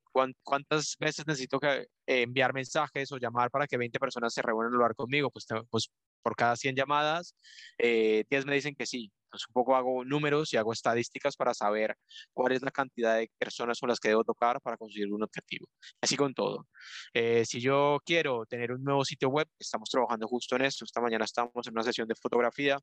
¿Cuántas 0.43 0.95
veces 0.99 1.25
necesito 1.27 1.59
que, 1.59 1.87
eh, 2.07 2.21
enviar 2.23 2.53
mensajes 2.53 3.11
o 3.11 3.17
llamar 3.17 3.51
para 3.51 3.67
que 3.67 3.77
20 3.77 3.99
personas 3.99 4.33
se 4.33 4.41
reúnan 4.41 4.73
a 4.73 4.75
hablar 4.75 4.95
conmigo? 4.95 5.29
Pues, 5.31 5.45
pues 5.69 5.89
por 6.21 6.35
cada 6.35 6.55
100 6.55 6.75
llamadas, 6.75 7.35
eh, 7.77 8.25
10 8.29 8.45
me 8.45 8.55
dicen 8.55 8.75
que 8.75 8.85
sí. 8.85 9.11
Entonces 9.27 9.47
un 9.49 9.53
poco 9.53 9.75
hago 9.75 10.05
números 10.05 10.53
y 10.53 10.57
hago 10.57 10.71
estadísticas 10.73 11.35
para 11.35 11.53
saber 11.53 11.95
cuál 12.33 12.53
es 12.53 12.61
la 12.61 12.71
cantidad 12.71 13.17
de 13.17 13.29
personas 13.37 13.79
con 13.79 13.89
las 13.89 13.99
que 13.99 14.09
debo 14.09 14.23
tocar 14.23 14.61
para 14.61 14.77
conseguir 14.77 15.11
un 15.11 15.23
objetivo. 15.23 15.67
Así 16.01 16.15
con 16.15 16.33
todo. 16.33 16.67
Eh, 17.13 17.45
si 17.45 17.59
yo 17.59 17.99
quiero 18.05 18.45
tener 18.45 18.71
un 18.71 18.83
nuevo 18.83 19.03
sitio 19.05 19.29
web, 19.29 19.47
estamos 19.59 19.89
trabajando 19.89 20.27
justo 20.27 20.55
en 20.55 20.63
esto. 20.63 20.85
Esta 20.85 21.01
mañana 21.01 21.25
estamos 21.25 21.67
en 21.67 21.73
una 21.73 21.83
sesión 21.83 22.07
de 22.07 22.15
fotografía 22.15 22.79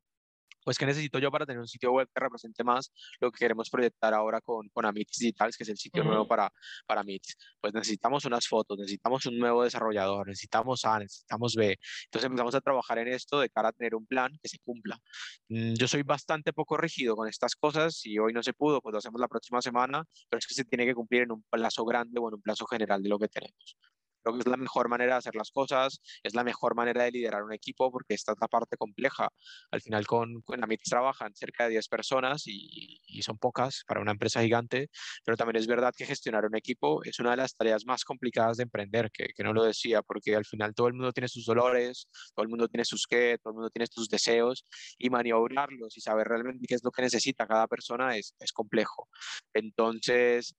pues 0.65 0.79
¿qué 0.79 0.87
necesito 0.87 1.19
yo 1.19 1.31
para 1.31 1.45
tener 1.45 1.61
un 1.61 1.69
sitio 1.69 1.93
web 1.93 2.09
que 2.13 2.21
represente 2.21 2.65
más 2.65 2.93
lo 3.21 3.31
que 3.31 3.39
queremos 3.39 3.69
proyectar 3.71 4.15
ahora 4.15 4.41
con, 4.41 4.69
con 4.71 4.87
Amitis 4.87 5.19
Digitales, 5.19 5.57
que 5.57 5.63
es 5.65 5.69
el 5.69 5.77
sitio 5.77 6.03
nuevo 6.03 6.27
para, 6.27 6.51
para 6.87 7.03
Amitis? 7.03 7.37
Pues 7.61 7.75
necesitamos 7.75 8.25
unas 8.25 8.49
fotos, 8.49 8.79
necesitamos 8.79 9.27
un 9.27 9.39
nuevo 9.39 9.63
desarrollador, 9.63 10.27
necesitamos 10.27 10.85
A, 10.87 10.99
necesitamos 11.01 11.55
B. 11.55 11.79
Entonces 12.07 12.27
empezamos 12.27 12.55
a 12.55 12.61
trabajar 12.61 12.99
en 12.99 13.09
esto 13.09 13.41
de 13.41 13.51
cara 13.51 13.69
a 13.69 13.73
tener 13.73 13.95
un 13.95 14.07
plan 14.07 14.33
que 14.43 14.49
se 14.49 14.59
cumpla. 14.61 14.99
Mm, 15.49 15.75
yo 15.75 15.87
soy 15.87 16.03
bastante 16.03 16.53
poco 16.53 16.77
rígido 16.77 17.15
con 17.15 17.29
estas 17.29 17.55
cosas. 17.55 17.97
Si 17.97 18.19
hoy 18.19 18.33
no 18.33 18.43
se 18.43 18.55
pudo, 18.55 18.81
pues 18.81 18.93
lo 18.93 18.99
hacemos 18.99 19.21
la 19.21 19.29
próxima 19.29 19.61
semana, 19.61 20.05
pero 20.31 20.39
es 20.39 20.47
que 20.47 20.55
se 20.55 20.65
tiene 20.65 20.87
que 20.87 20.95
cumplir 20.95 21.23
en 21.23 21.33
un 21.33 21.45
plazo 21.51 21.85
grande 21.85 22.19
o 22.21 22.29
en 22.29 22.35
un 22.35 22.43
plazo 22.43 22.67
general 22.67 23.03
de 23.03 23.09
lo 23.11 23.19
que 23.19 23.29
tenemos. 23.29 23.77
Creo 24.25 24.35
que 24.35 24.41
es 24.41 24.47
la 24.47 24.57
mejor 24.57 24.89
manera 24.89 25.13
de 25.13 25.19
hacer 25.19 25.35
las 25.35 25.51
cosas, 25.51 26.01
es 26.23 26.35
la 26.35 26.45
mejor 26.45 26.75
manera 26.75 27.05
de 27.05 27.13
liderar 27.13 27.43
un 27.43 27.53
equipo 27.53 27.93
porque 27.93 28.15
esta 28.15 28.33
es 28.33 28.39
la 28.41 28.49
parte 28.49 28.77
compleja. 28.79 29.29
Al 29.71 29.83
final 29.83 30.07
con, 30.07 30.41
con 30.43 30.65
Amitis 30.65 30.89
trabajan 30.89 31.35
cerca 31.35 31.65
de 31.65 31.71
10 31.71 31.89
personas 31.89 32.47
y, 32.47 33.01
y, 33.07 33.23
son 33.23 33.39
pocas 33.39 33.85
para 33.87 34.01
una 34.01 34.13
empresa 34.13 34.43
gigante, 34.43 34.89
pero 35.25 35.37
también 35.37 35.57
es 35.57 35.67
verdad 35.67 35.93
que 35.97 36.07
gestionar 36.07 36.45
un 36.47 36.57
equipo 36.57 37.03
es 37.05 37.19
una 37.21 37.33
de 37.33 37.37
las 37.37 37.55
tareas 37.55 37.85
más 37.85 38.05
complicadas 38.05 38.57
de 38.57 38.63
emprender, 38.63 39.11
que, 39.13 39.29
que 39.35 39.45
no 39.45 39.53
lo 39.53 39.65
decía, 39.65 40.03
porque 40.03 40.35
al 40.35 40.45
final 40.45 40.75
todo 40.75 40.89
el 40.89 40.95
mundo 40.95 41.13
tiene 41.13 41.29
sus 41.29 41.45
dolores, 41.45 42.09
todo 42.35 42.45
el 42.45 42.49
mundo 42.49 42.69
tiene 42.69 42.85
sus 42.85 43.07
qué, 43.07 43.39
todo 43.43 43.51
el 43.53 43.55
mundo 43.57 43.71
tiene 43.71 43.87
sus 43.87 44.09
deseos 44.09 44.67
y 44.99 45.11
maniobrarlos 45.11 45.97
y 45.97 46.01
saber 46.01 46.29
realmente 46.29 46.65
qué 46.67 46.75
es 46.75 46.85
lo 46.85 46.91
que 46.91 47.03
necesita 47.03 47.47
cada 47.47 47.67
persona 47.67 48.17
es, 48.17 48.35
es 48.39 48.53
complejo. 48.53 49.09
Entonces, 49.53 50.55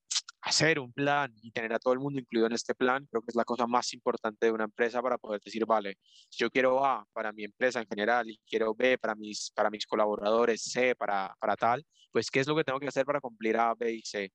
hacer 0.46 0.80
un 0.80 0.94
plan 0.94 1.34
y 1.42 1.52
tener 1.52 1.74
a 1.74 1.80
todo 1.80 1.94
el 1.94 2.00
mundo 2.00 2.20
incluido 2.20 2.46
en 2.46 2.54
este 2.54 2.76
plan, 2.76 3.06
creo 3.10 3.22
que 3.22 3.32
es 3.32 3.36
la 3.36 3.44
cosa 3.44 3.66
más 3.66 3.92
importante 3.94 4.46
de 4.46 4.52
una 4.52 4.66
empresa 4.66 5.02
para 5.02 5.18
poder 5.18 5.42
decir, 5.42 5.66
vale, 5.66 5.98
si 6.30 6.44
yo 6.44 6.52
quiero 6.52 6.86
A 6.86 7.04
para 7.14 7.34
mi 7.34 7.44
empresa 7.44 7.80
en 7.80 7.88
general 7.88 8.30
y 8.30 8.40
quiero 8.48 8.76
B 8.76 9.00
para 9.00 9.16
mis, 9.16 9.52
para 9.56 9.72
mis 9.72 9.88
colaboradores, 9.88 10.62
C 10.62 10.96
para, 10.96 11.36
para 11.40 11.56
tal, 11.56 11.84
pues 12.12 12.30
¿qué 12.30 12.42
es 12.42 12.48
lo 12.48 12.56
que 12.56 12.64
tengo 12.64 12.80
que 12.80 12.88
hacer 12.88 13.06
para 13.06 13.20
cumplir 13.20 13.58
A, 13.58 13.74
B 13.74 13.92
y 13.92 14.02
C? 14.04 14.32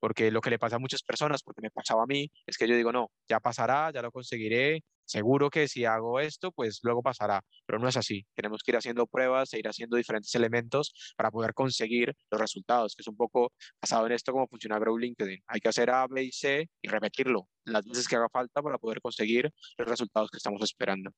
Porque 0.00 0.30
lo 0.30 0.40
que 0.40 0.50
le 0.50 0.58
pasa 0.58 0.76
a 0.76 0.78
muchas 0.78 1.02
personas, 1.02 1.42
porque 1.42 1.60
me 1.62 1.70
pasaba 1.70 2.02
a 2.02 2.06
mí, 2.06 2.30
es 2.46 2.56
que 2.56 2.66
yo 2.66 2.74
digo, 2.74 2.90
no, 2.90 3.10
ya 3.28 3.38
pasará, 3.38 3.92
ya 3.92 4.02
lo 4.02 4.10
conseguiré, 4.10 4.82
seguro 5.04 5.50
que 5.50 5.68
si 5.68 5.84
hago 5.84 6.20
esto, 6.20 6.52
pues 6.52 6.80
luego 6.82 7.02
pasará, 7.02 7.42
pero 7.66 7.78
no 7.78 7.88
es 7.88 7.96
así. 7.96 8.24
Tenemos 8.34 8.62
que 8.62 8.70
ir 8.70 8.76
haciendo 8.76 9.06
pruebas 9.06 9.52
e 9.52 9.58
ir 9.58 9.68
haciendo 9.68 9.96
diferentes 9.96 10.34
elementos 10.34 10.92
para 11.16 11.30
poder 11.30 11.52
conseguir 11.52 12.14
los 12.30 12.40
resultados, 12.40 12.94
que 12.94 13.02
es 13.02 13.08
un 13.08 13.16
poco 13.16 13.52
basado 13.80 14.06
en 14.06 14.12
esto 14.12 14.32
cómo 14.32 14.46
funciona 14.46 14.78
Grow 14.78 14.96
LinkedIn. 14.96 15.42
Hay 15.48 15.60
que 15.60 15.68
hacer 15.68 15.90
A, 15.90 16.06
B 16.08 16.24
y 16.24 16.32
C 16.32 16.68
y 16.80 16.88
repetirlo 16.88 17.48
las 17.64 17.84
veces 17.84 18.08
que 18.08 18.16
haga 18.16 18.28
falta 18.28 18.62
para 18.62 18.78
poder 18.78 19.00
conseguir 19.00 19.50
los 19.78 19.88
resultados 19.88 20.30
que 20.30 20.38
estamos 20.38 20.62
esperando. 20.62 21.10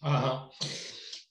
Ajá. 0.00 0.50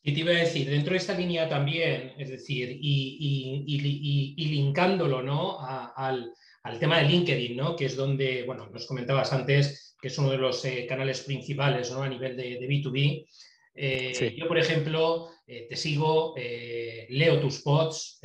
Y 0.07 0.13
te 0.13 0.19
iba 0.19 0.31
a 0.31 0.35
decir, 0.35 0.69
dentro 0.69 0.91
de 0.91 0.97
esta 0.97 1.17
línea 1.17 1.49
también, 1.49 2.13
es 2.19 2.29
decir, 2.29 2.69
y, 2.69 3.65
y, 3.67 4.35
y, 4.37 4.45
linkándolo 4.49 5.23
¿no? 5.23 5.59
al, 5.59 6.31
al, 6.65 6.79
tema 6.79 6.99
de 6.99 7.05
LinkedIn, 7.05 7.55
¿no? 7.55 7.75
que 7.75 7.85
es 7.85 7.95
donde, 7.95 8.43
bueno, 8.43 8.69
nos 8.69 8.85
comentabas 8.85 9.31
antes 9.33 9.95
que 10.01 10.09
es 10.09 10.17
uno 10.19 10.29
de 10.29 10.37
los 10.37 10.63
eh, 10.65 10.85
canales 10.87 11.21
principales 11.21 11.91
a 11.91 12.07
nivel 12.07 12.37
de, 12.37 12.59
B2B. 12.59 13.25
Eh, 13.73 14.35
yo, 14.37 14.47
por 14.47 14.59
ejemplo, 14.59 15.29
eh, 15.47 15.65
te 15.67 15.75
sigo, 15.75 16.35
leo 16.35 17.39
tus 17.39 17.61
pods, 17.61 18.19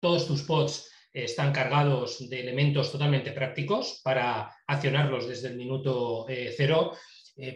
todos 0.00 0.26
tus 0.26 0.42
pods 0.42 0.90
están 1.12 1.52
cargados 1.52 2.28
de 2.30 2.40
elementos 2.40 2.92
totalmente 2.92 3.32
prácticos 3.32 4.00
para 4.04 4.54
accionarlos 4.66 5.26
desde 5.26 5.48
el 5.48 5.56
minuto 5.56 6.26
cero. 6.28 6.92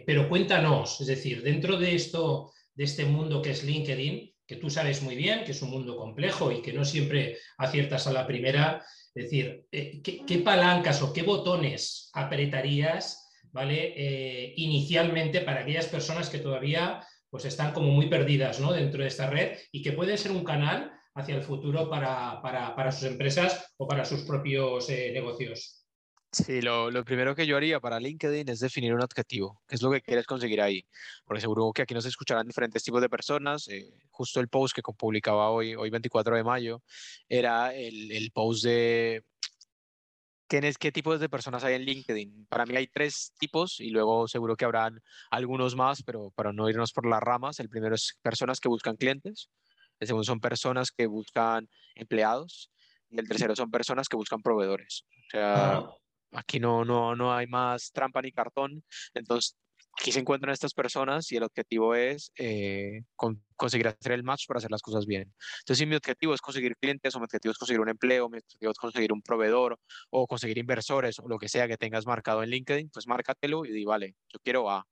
pero 0.05 0.27
cuéntanos, 0.27 0.99
es 0.99 1.07
decir, 1.07 1.41
dentro 1.41 1.77
de 1.77 1.95
esto, 1.95 2.51
de 2.73 2.83
este 2.83 3.05
mundo 3.05 3.41
que 3.41 3.51
es 3.51 3.63
LinkedIn, 3.63 4.33
que 4.45 4.57
tú 4.57 4.69
sabes 4.69 5.01
muy 5.01 5.15
bien 5.15 5.43
que 5.45 5.51
es 5.51 5.61
un 5.61 5.69
mundo 5.69 5.95
complejo 5.95 6.51
y 6.51 6.61
que 6.61 6.73
no 6.73 6.83
siempre 6.83 7.37
aciertas 7.57 8.07
a 8.07 8.13
la 8.13 8.27
primera, 8.27 8.83
es 9.15 9.25
decir, 9.25 9.65
eh, 9.71 10.01
¿qué, 10.01 10.37
palancas 10.39 11.01
o 11.01 11.13
qué 11.13 11.21
botones 11.21 12.09
apretarías 12.13 13.29
¿vale? 13.51 13.93
Eh, 13.95 14.53
inicialmente 14.57 15.41
para 15.41 15.61
aquellas 15.61 15.85
personas 15.85 16.29
que 16.29 16.39
todavía 16.39 17.05
pues, 17.29 17.45
están 17.45 17.73
como 17.73 17.89
muy 17.89 18.07
perdidas 18.07 18.59
¿no? 18.59 18.73
dentro 18.73 19.01
de 19.01 19.07
esta 19.07 19.29
red 19.29 19.57
y 19.71 19.83
que 19.83 19.91
pueden 19.91 20.17
ser 20.17 20.31
un 20.31 20.43
canal 20.43 20.91
hacia 21.15 21.35
el 21.35 21.43
futuro 21.43 21.89
para, 21.89 22.91
sus 22.91 23.03
empresas 23.03 23.73
o 23.77 23.87
para 23.87 24.03
sus 24.03 24.21
propios 24.21 24.89
eh, 24.89 25.11
negocios? 25.13 25.82
Sí, 26.33 26.63
lo, 26.63 26.89
lo, 26.89 27.05
primero 27.05 27.35
que 27.35 27.45
yo 27.45 27.55
haría 27.55 27.79
para 27.79 27.99
LinkedIn 27.99 28.49
es 28.49 28.59
definir 28.59 28.91
un 28.95 29.03
objetivo, 29.03 29.61
qué 29.67 29.75
es 29.75 29.83
lo 29.83 29.91
que 29.91 30.01
quieres 30.01 30.25
conseguir 30.25 30.61
ahí, 30.61 30.83
porque 31.25 31.41
seguro 31.41 31.71
que 31.71 31.83
aquí 31.83 31.93
nos 31.93 32.07
escucharán 32.07 32.47
diferentes 32.47 32.83
tipos 32.83 33.01
de 33.01 33.09
personas. 33.09 33.67
Eh, 33.67 33.93
justo 34.09 34.39
el 34.39 34.47
post 34.47 34.75
que 34.75 34.81
publicaba 34.81 35.51
hoy, 35.51 35.75
hoy 35.75 35.91
24 35.91 36.35
de 36.35 36.43
mayo, 36.43 36.81
era 37.29 37.71
el, 37.75 38.11
el 38.11 38.31
post 38.31 38.63
de 38.63 39.23
¿qué, 40.47 40.73
qué 40.79 40.91
tipos 40.91 41.19
de 41.19 41.29
personas 41.29 41.63
hay 41.63 41.75
en 41.75 41.83
LinkedIn. 41.83 42.47
Para 42.47 42.65
mí 42.65 42.75
hay 42.75 42.87
tres 42.87 43.33
tipos 43.37 43.79
y 43.79 43.91
luego 43.91 44.27
seguro 44.27 44.55
que 44.55 44.65
habrán 44.65 45.03
algunos 45.29 45.75
más, 45.75 46.01
pero 46.01 46.31
para 46.31 46.51
no 46.51 46.67
irnos 46.67 46.93
por 46.93 47.05
las 47.05 47.21
ramas, 47.21 47.59
el 47.59 47.69
primero 47.69 47.93
es 47.93 48.17
personas 48.23 48.59
que 48.59 48.69
buscan 48.69 48.95
clientes, 48.95 49.51
el 49.99 50.07
segundo 50.07 50.23
son 50.23 50.39
personas 50.39 50.89
que 50.89 51.05
buscan 51.05 51.69
empleados 51.93 52.71
y 53.11 53.19
el 53.19 53.27
tercero 53.27 53.55
son 53.55 53.69
personas 53.69 54.09
que 54.09 54.15
buscan 54.15 54.41
proveedores. 54.41 55.05
O 55.27 55.29
sea, 55.29 55.83
Aquí 56.33 56.59
no, 56.59 56.83
no, 56.85 57.15
no 57.15 57.33
hay 57.33 57.47
más 57.47 57.91
trampa 57.91 58.21
ni 58.21 58.31
cartón. 58.31 58.83
Entonces, 59.13 59.57
aquí 59.99 60.11
se 60.11 60.19
encuentran 60.19 60.53
estas 60.53 60.73
personas 60.73 61.31
y 61.31 61.37
el 61.37 61.43
objetivo 61.43 61.95
es 61.95 62.31
eh, 62.37 63.01
conseguir 63.55 63.87
hacer 63.87 64.13
el 64.13 64.23
match 64.23 64.45
para 64.47 64.57
hacer 64.57 64.71
las 64.71 64.81
cosas 64.81 65.05
bien. 65.05 65.33
Entonces, 65.59 65.77
si 65.77 65.85
mi 65.85 65.95
objetivo 65.95 66.33
es 66.33 66.41
conseguir 66.41 66.75
clientes 66.77 67.15
o 67.15 67.19
mi 67.19 67.25
objetivo 67.25 67.51
es 67.51 67.57
conseguir 67.57 67.81
un 67.81 67.89
empleo, 67.89 68.29
mi 68.29 68.39
objetivo 68.39 68.71
es 68.71 68.77
conseguir 68.77 69.13
un 69.13 69.21
proveedor 69.21 69.79
o 70.09 70.27
conseguir 70.27 70.57
inversores 70.57 71.19
o 71.19 71.27
lo 71.27 71.37
que 71.37 71.49
sea 71.49 71.67
que 71.67 71.77
tengas 71.77 72.05
marcado 72.05 72.43
en 72.43 72.49
LinkedIn, 72.49 72.89
pues 72.91 73.07
márcatelo 73.07 73.65
y 73.65 73.71
di, 73.71 73.85
vale, 73.85 74.15
yo 74.31 74.39
quiero 74.43 74.69
A. 74.69 74.85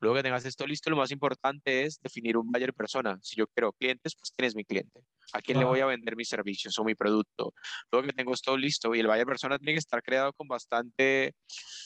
Luego 0.00 0.16
que 0.16 0.22
tengas 0.22 0.44
esto 0.44 0.66
listo, 0.66 0.90
lo 0.90 0.96
más 0.96 1.10
importante 1.10 1.84
es 1.84 2.00
definir 2.00 2.36
un 2.36 2.50
buyer 2.50 2.72
persona. 2.72 3.18
Si 3.20 3.36
yo 3.36 3.46
quiero 3.48 3.72
clientes, 3.72 4.14
pues 4.14 4.30
quién 4.30 4.46
es 4.46 4.54
mi 4.54 4.64
cliente. 4.64 5.00
¿A 5.32 5.40
quién 5.40 5.58
le 5.58 5.64
voy 5.64 5.80
a 5.80 5.86
vender 5.86 6.16
mis 6.16 6.28
servicios 6.28 6.78
o 6.78 6.84
mi 6.84 6.94
producto? 6.94 7.52
Luego 7.90 8.06
que 8.06 8.12
tengo 8.12 8.32
esto 8.32 8.56
listo 8.56 8.94
y 8.94 9.00
el 9.00 9.06
buyer 9.06 9.26
persona 9.26 9.58
tiene 9.58 9.72
que 9.72 9.80
estar 9.80 10.02
creado 10.02 10.32
con 10.32 10.48
bastante, 10.48 11.34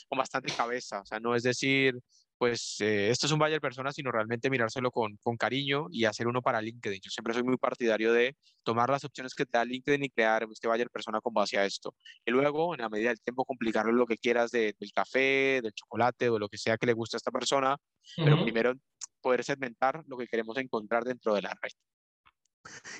con 0.08 0.18
bastante 0.18 0.52
cabeza. 0.54 1.00
O 1.00 1.06
sea, 1.06 1.18
no 1.18 1.34
es 1.34 1.42
decir, 1.42 1.98
pues 2.42 2.80
eh, 2.80 3.08
esto 3.08 3.26
es 3.26 3.32
un 3.32 3.38
buyer 3.38 3.60
persona, 3.60 3.92
sino 3.92 4.10
realmente 4.10 4.50
mirárselo 4.50 4.90
con, 4.90 5.16
con, 5.18 5.36
cariño 5.36 5.86
y 5.92 6.06
hacer 6.06 6.26
uno 6.26 6.42
para 6.42 6.60
LinkedIn. 6.60 7.00
Yo 7.00 7.08
siempre 7.08 7.34
soy 7.34 7.44
muy 7.44 7.56
partidario 7.56 8.12
de 8.12 8.36
tomar 8.64 8.90
las 8.90 9.04
opciones 9.04 9.32
que 9.32 9.46
te 9.46 9.58
da 9.58 9.64
LinkedIn 9.64 10.02
y 10.02 10.10
crear 10.10 10.48
este 10.50 10.66
buyer 10.66 10.90
persona 10.90 11.20
con 11.20 11.32
base 11.32 11.56
a 11.56 11.64
esto. 11.64 11.94
Y 12.26 12.32
luego, 12.32 12.74
en 12.74 12.80
la 12.80 12.88
medida 12.88 13.10
del 13.10 13.20
tiempo, 13.20 13.44
complicarlo 13.44 13.92
lo 13.92 14.06
que 14.06 14.18
quieras 14.18 14.50
de, 14.50 14.74
del 14.76 14.90
café, 14.92 15.60
del 15.62 15.72
chocolate 15.72 16.30
o 16.30 16.38
lo 16.40 16.48
que 16.48 16.58
sea 16.58 16.76
que 16.76 16.86
le 16.86 16.94
guste 16.94 17.14
a 17.14 17.18
esta 17.18 17.30
persona, 17.30 17.76
pero 18.16 18.42
primero 18.42 18.74
poder 19.20 19.44
segmentar 19.44 20.02
lo 20.08 20.16
que 20.18 20.26
queremos 20.26 20.56
encontrar 20.56 21.04
dentro 21.04 21.34
de 21.34 21.42
la 21.42 21.56
red. 21.62 21.70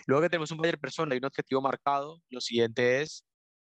Luego 0.06 0.22
que 0.22 0.30
tenemos 0.30 0.52
un 0.52 0.58
buyer 0.58 0.78
persona 0.78 1.16
y 1.16 1.18
un 1.18 1.24
objetivo 1.24 1.60
marcado, 1.60 2.22
lo 2.30 2.40
siguiente 2.40 3.02
es 3.02 3.24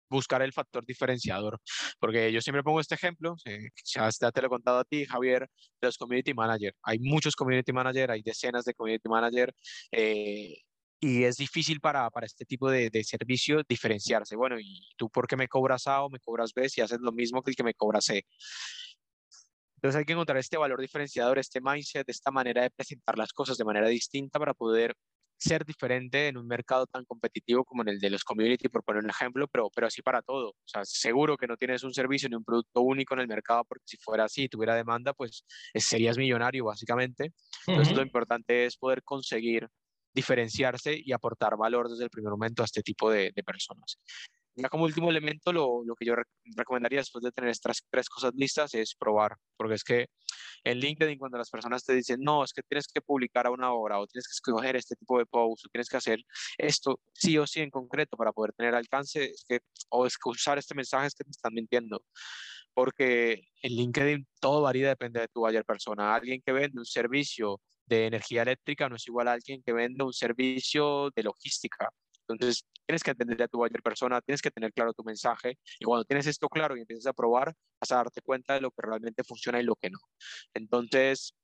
buscar 0.09 0.43
el 0.43 0.53
factor 0.53 0.85
diferenciador. 0.85 1.61
Porque 1.99 2.33
yo 2.33 2.41
siempre 2.41 2.63
pongo 2.63 2.81
este 2.81 2.95
ejemplo, 2.95 3.37
ya 3.85 4.11
te 4.33 4.41
lo 4.41 4.47
he 4.47 4.51
contado 4.51 4.79
a 4.79 4.85
ti, 4.85 5.05
Javier, 5.05 5.49
de 5.81 5.89
los 5.89 5.99
community 5.99 6.35
manager. 6.35 6.75
Hay 6.83 6.99
muchos 6.99 7.35
community 7.35 7.73
manager, 7.73 8.11
hay 8.11 8.23
decenas 8.23 8.65
de 8.65 8.75
community 8.75 9.09
manager. 9.09 9.53
Eh, 9.93 10.57
y 11.01 11.25
es 11.25 11.37
difícil 11.37 11.81
para, 11.81 12.09
para 12.11 12.27
este 12.27 12.45
tipo 12.45 12.71
de, 12.71 12.89
de, 12.91 13.05
servicio 13.05 13.63
diferenciarse. 13.69 14.35
Bueno, 14.35 14.59
¿y 14.59 14.89
tú 14.97 15.11
por 15.11 15.27
qué 15.27 15.37
me 15.37 15.49
cobras 15.49 15.87
A 15.87 16.03
o 16.03 16.11
me 16.11 16.19
cobras 16.21 16.53
B 16.55 16.69
si 16.69 16.81
haces 16.81 17.01
lo 17.01 17.13
mismo 17.13 17.43
que 17.43 17.51
el 17.51 17.57
que 17.57 17.63
me 17.63 17.75
cobra 17.75 18.01
C? 18.01 18.25
Entonces 19.77 19.99
hay 19.99 20.05
que 20.05 20.15
encontrar 20.15 20.39
este 20.39 20.57
valor 20.57 20.81
diferenciador, 20.81 21.39
este 21.39 21.61
mindset, 21.61 22.09
esta 22.09 22.31
manera 22.31 22.63
de 22.63 22.71
presentar 22.71 23.19
las 23.19 23.33
cosas 23.33 23.59
de 23.59 23.65
manera 23.65 23.89
distinta 23.89 24.39
para 24.39 24.55
poder 24.55 24.95
ser 25.39 25.65
diferente 25.65 26.29
en 26.29 26.37
un 26.37 26.47
mercado 26.47 26.87
tan 26.87 27.05
competitivo 27.05 27.65
como 27.65 27.83
en 27.83 27.89
el 27.89 27.99
de 28.01 28.11
los 28.11 28.25
community, 28.25 28.69
por 28.69 28.83
poner 28.83 29.05
un 29.05 29.11
ejemplo, 29.11 29.47
pero, 29.49 29.71
pero 29.75 29.87
así 29.87 30.03
para 30.03 30.23
todo. 30.23 30.51
O 30.51 30.67
sea, 30.67 30.85
seguro 30.85 31.37
que 31.37 31.47
no 31.47 31.57
tienes 31.57 31.85
un 31.85 31.93
servicio 31.93 32.29
ni 32.29 32.37
un 32.37 32.45
producto 32.45 32.81
único 32.81 33.15
en 33.15 33.21
el 33.21 33.29
mercado, 33.29 33.65
porque 33.65 33.85
si 33.87 33.97
fuera 33.99 34.25
así, 34.25 34.49
tuviera 34.49 34.75
demanda, 34.75 35.13
pues 35.13 35.45
eh, 35.75 35.81
serías 35.81 36.19
millonario 36.19 36.65
básicamente. 36.65 37.33
Entonces 37.67 37.95
lo 37.95 38.03
importante 38.03 38.67
es 38.67 38.77
poder 38.77 39.03
conseguir 39.03 39.69
diferenciarse 40.15 40.99
y 40.99 41.13
aportar 41.13 41.57
valor 41.59 41.91
desde 41.91 42.05
el 42.05 42.11
primer 42.11 42.31
momento 42.31 42.63
a 42.63 42.65
este 42.65 42.83
tipo 42.83 43.11
de, 43.11 43.33
de 43.35 43.43
personas. 43.43 43.99
Ya 44.57 44.69
como 44.71 44.85
último 44.85 45.11
elemento, 45.11 45.53
lo, 45.53 45.85
lo 45.85 45.95
que 45.95 46.07
yo 46.07 46.15
recomendaría 46.57 47.01
después 47.01 47.23
de 47.23 47.31
tener 47.31 47.51
estas 47.51 47.83
tres 47.91 48.09
cosas 48.09 48.33
listas 48.35 48.75
es 48.75 48.95
probar, 48.95 49.37
porque 49.57 49.75
es 49.75 49.85
que 49.85 50.07
en 50.65 50.79
LinkedIn 50.79 51.19
cuando 51.19 51.39
las 51.39 51.51
personas 51.51 51.85
te 51.85 51.93
dicen, 51.93 52.21
no, 52.21 52.43
es 52.43 52.53
que 52.53 52.63
tienes 52.63 52.89
que 52.89 53.03
publicar 53.03 53.47
a 53.47 53.51
una 53.51 53.73
hora 53.73 54.01
o 54.01 54.07
tienes 54.07 54.27
que 54.27 54.33
escoger 54.33 54.77
este 54.77 54.97
tipo 54.97 55.19
de 55.19 55.27
post 55.27 55.67
o 55.67 55.69
tienes 55.69 55.89
que 55.89 55.99
hacer 55.99 56.21
esto 56.59 57.01
sí 57.13 57.37
o 57.39 57.47
sí 57.47 57.61
en 57.61 57.71
concreto 57.71 58.17
para 58.17 58.33
poder 58.33 58.53
tener 58.55 58.75
alcance, 58.75 59.25
es 59.25 59.45
que, 59.47 59.61
o 59.91 60.07
es 60.07 60.17
que 60.17 60.29
usar 60.31 60.59
este 60.59 60.75
mensaje 60.75 61.09
es 61.09 61.15
que 61.15 61.25
te 61.25 61.31
están 61.31 61.53
mintiendo. 61.55 62.03
Porque 62.75 63.45
en 63.63 63.73
LinkedIn 63.73 64.27
todo 64.41 64.63
varía, 64.63 64.89
depende 64.89 65.21
de 65.21 65.29
tu 65.29 65.41
buyer 65.41 65.65
persona. 65.65 66.15
Alguien 66.15 66.43
que 66.45 66.53
vende 66.53 66.79
un 66.79 66.85
servicio 66.85 67.61
de 67.87 68.07
energía 68.07 68.43
eléctrica 68.43 68.89
no 68.89 68.97
es 68.97 69.07
igual 69.07 69.29
a 69.29 69.33
alguien 69.33 69.63
que 69.63 69.73
vende 69.73 70.05
un 70.05 70.13
servicio 70.13 71.11
de 71.15 71.23
logística. 71.23 71.89
Entonces, 72.29 72.67
tienes 72.87 73.03
que 73.03 73.13
entender 73.13 73.43
a 73.43 73.49
tu 73.49 73.59
buyer 73.59 73.83
persona, 73.83 74.21
tienes 74.21 74.43
que 74.43 74.51
tener 74.51 74.73
claro 74.73 74.93
tu 74.93 75.05
mensaje 75.05 75.59
y 75.79 75.85
cuando 75.85 76.05
tienes 76.05 76.27
esto 76.27 76.49
claro 76.49 76.77
y 76.77 76.81
empiezas 76.81 77.07
a 77.07 77.13
probar, 77.13 77.55
vas 77.81 77.93
a 77.93 77.97
darte 77.97 78.21
cuenta 78.23 78.55
de 78.55 78.61
lo 78.61 78.71
que 78.71 78.83
realmente 78.83 79.25
funciona 79.25 79.61
y 79.61 79.65
lo 79.65 79.77
que 79.77 79.91
no. 79.91 79.99
Entonces, 80.55 81.35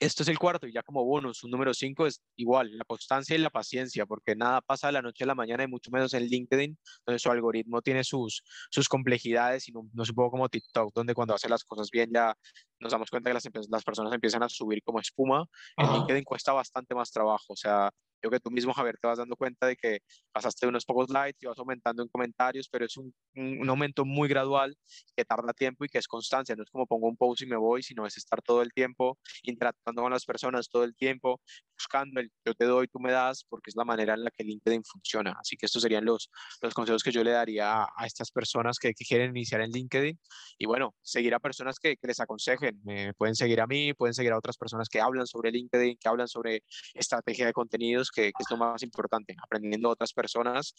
esto 0.00 0.22
es 0.22 0.28
el 0.30 0.38
cuarto 0.38 0.66
y 0.66 0.72
ya 0.72 0.82
como 0.82 1.04
bonus, 1.04 1.44
un 1.44 1.50
número 1.50 1.74
cinco 1.74 2.06
es 2.06 2.22
igual, 2.36 2.76
la 2.76 2.84
constancia 2.84 3.36
y 3.36 3.38
la 3.38 3.50
paciencia, 3.50 4.06
porque 4.06 4.34
nada 4.34 4.62
pasa 4.62 4.86
de 4.86 4.94
la 4.94 5.02
noche 5.02 5.24
a 5.24 5.26
la 5.26 5.34
mañana 5.34 5.62
y 5.62 5.68
mucho 5.68 5.90
menos 5.90 6.14
en 6.14 6.24
LinkedIn, 6.24 6.78
donde 7.06 7.18
su 7.18 7.30
algoritmo 7.30 7.82
tiene 7.82 8.02
sus, 8.02 8.42
sus 8.70 8.88
complejidades 8.88 9.68
y 9.68 9.72
no, 9.72 9.82
no 9.92 10.04
poco 10.14 10.30
como 10.30 10.48
TikTok, 10.48 10.94
donde 10.94 11.14
cuando 11.14 11.34
hace 11.34 11.50
las 11.50 11.64
cosas 11.64 11.90
bien 11.90 12.10
ya 12.12 12.34
nos 12.80 12.92
damos 12.92 13.10
cuenta 13.10 13.28
que 13.30 13.34
las, 13.34 13.48
las 13.68 13.84
personas 13.84 14.12
empiezan 14.14 14.42
a 14.42 14.48
subir 14.48 14.82
como 14.82 15.00
espuma. 15.00 15.46
En 15.76 15.92
LinkedIn 15.92 16.24
cuesta 16.24 16.52
bastante 16.54 16.94
más 16.94 17.10
trabajo, 17.10 17.52
o 17.52 17.56
sea, 17.56 17.90
yo 18.22 18.30
que 18.30 18.40
tú 18.40 18.50
mismo, 18.50 18.72
Javier, 18.72 18.98
te 19.00 19.08
vas 19.08 19.18
dando 19.18 19.36
cuenta 19.36 19.66
de 19.66 19.76
que 19.76 20.00
pasaste 20.32 20.66
unos 20.66 20.84
pocos 20.84 21.08
likes 21.10 21.38
y 21.40 21.46
vas 21.46 21.58
aumentando 21.58 22.02
en 22.02 22.08
comentarios, 22.08 22.68
pero 22.68 22.84
es 22.84 22.96
un, 22.96 23.14
un, 23.34 23.68
aumento 23.68 24.04
muy 24.04 24.28
gradual 24.28 24.76
que 25.16 25.24
tarda 25.24 25.52
tiempo 25.52 25.84
y 25.84 25.88
que 25.88 25.98
es 25.98 26.06
constancia. 26.06 26.54
No 26.54 26.62
es 26.62 26.70
como 26.70 26.86
pongo 26.86 27.08
un 27.08 27.16
post 27.16 27.42
y 27.42 27.46
me 27.46 27.56
voy, 27.56 27.82
sino 27.82 28.06
es 28.06 28.16
estar 28.16 28.42
todo 28.42 28.62
el 28.62 28.72
tiempo 28.72 29.18
interactuando 29.42 29.89
con 29.94 30.12
las 30.12 30.24
personas, 30.24 30.68
todo 30.68 30.84
el 30.84 30.94
tiempo 30.94 31.40
buscando 31.74 32.20
el 32.20 32.30
yo 32.44 32.54
te 32.54 32.66
doy, 32.66 32.88
tú 32.88 32.98
me 33.00 33.10
das, 33.10 33.44
porque 33.48 33.70
es 33.70 33.76
la 33.76 33.84
manera 33.84 34.14
en 34.14 34.24
la 34.24 34.30
que 34.30 34.44
LinkedIn 34.44 34.84
funciona. 34.84 35.34
Así 35.40 35.56
que 35.56 35.66
estos 35.66 35.82
serían 35.82 36.04
los, 36.04 36.30
los 36.60 36.74
consejos 36.74 37.02
que 37.02 37.10
yo 37.10 37.24
le 37.24 37.30
daría 37.30 37.82
a, 37.84 38.06
estas 38.06 38.30
personas 38.30 38.78
que, 38.78 38.92
que, 38.92 39.04
quieren 39.04 39.30
iniciar 39.30 39.62
en 39.62 39.70
LinkedIn. 39.70 40.18
Y 40.58 40.66
bueno, 40.66 40.94
seguir 41.02 41.34
a 41.34 41.38
personas 41.38 41.78
que, 41.78 41.96
que 41.96 42.06
les 42.06 42.20
aconsejen. 42.20 42.82
Pueden 43.16 43.34
seguir 43.34 43.60
a 43.60 43.66
mí, 43.66 43.94
pueden 43.94 44.14
seguir 44.14 44.32
a 44.32 44.38
otras 44.38 44.56
personas 44.56 44.88
que 44.88 45.00
hablan 45.00 45.26
sobre 45.26 45.50
LinkedIn, 45.50 45.96
que 45.98 46.08
hablan 46.08 46.28
sobre 46.28 46.64
estrategia 46.94 47.46
de 47.46 47.52
contenidos 47.52 48.10
que, 48.10 48.28
es 48.28 48.50
lo 48.50 48.56
más 48.56 48.82
importante, 48.82 49.36
aprendiendo 49.42 49.88
a 49.88 49.92
otras 49.92 50.12
personas, 50.12 50.74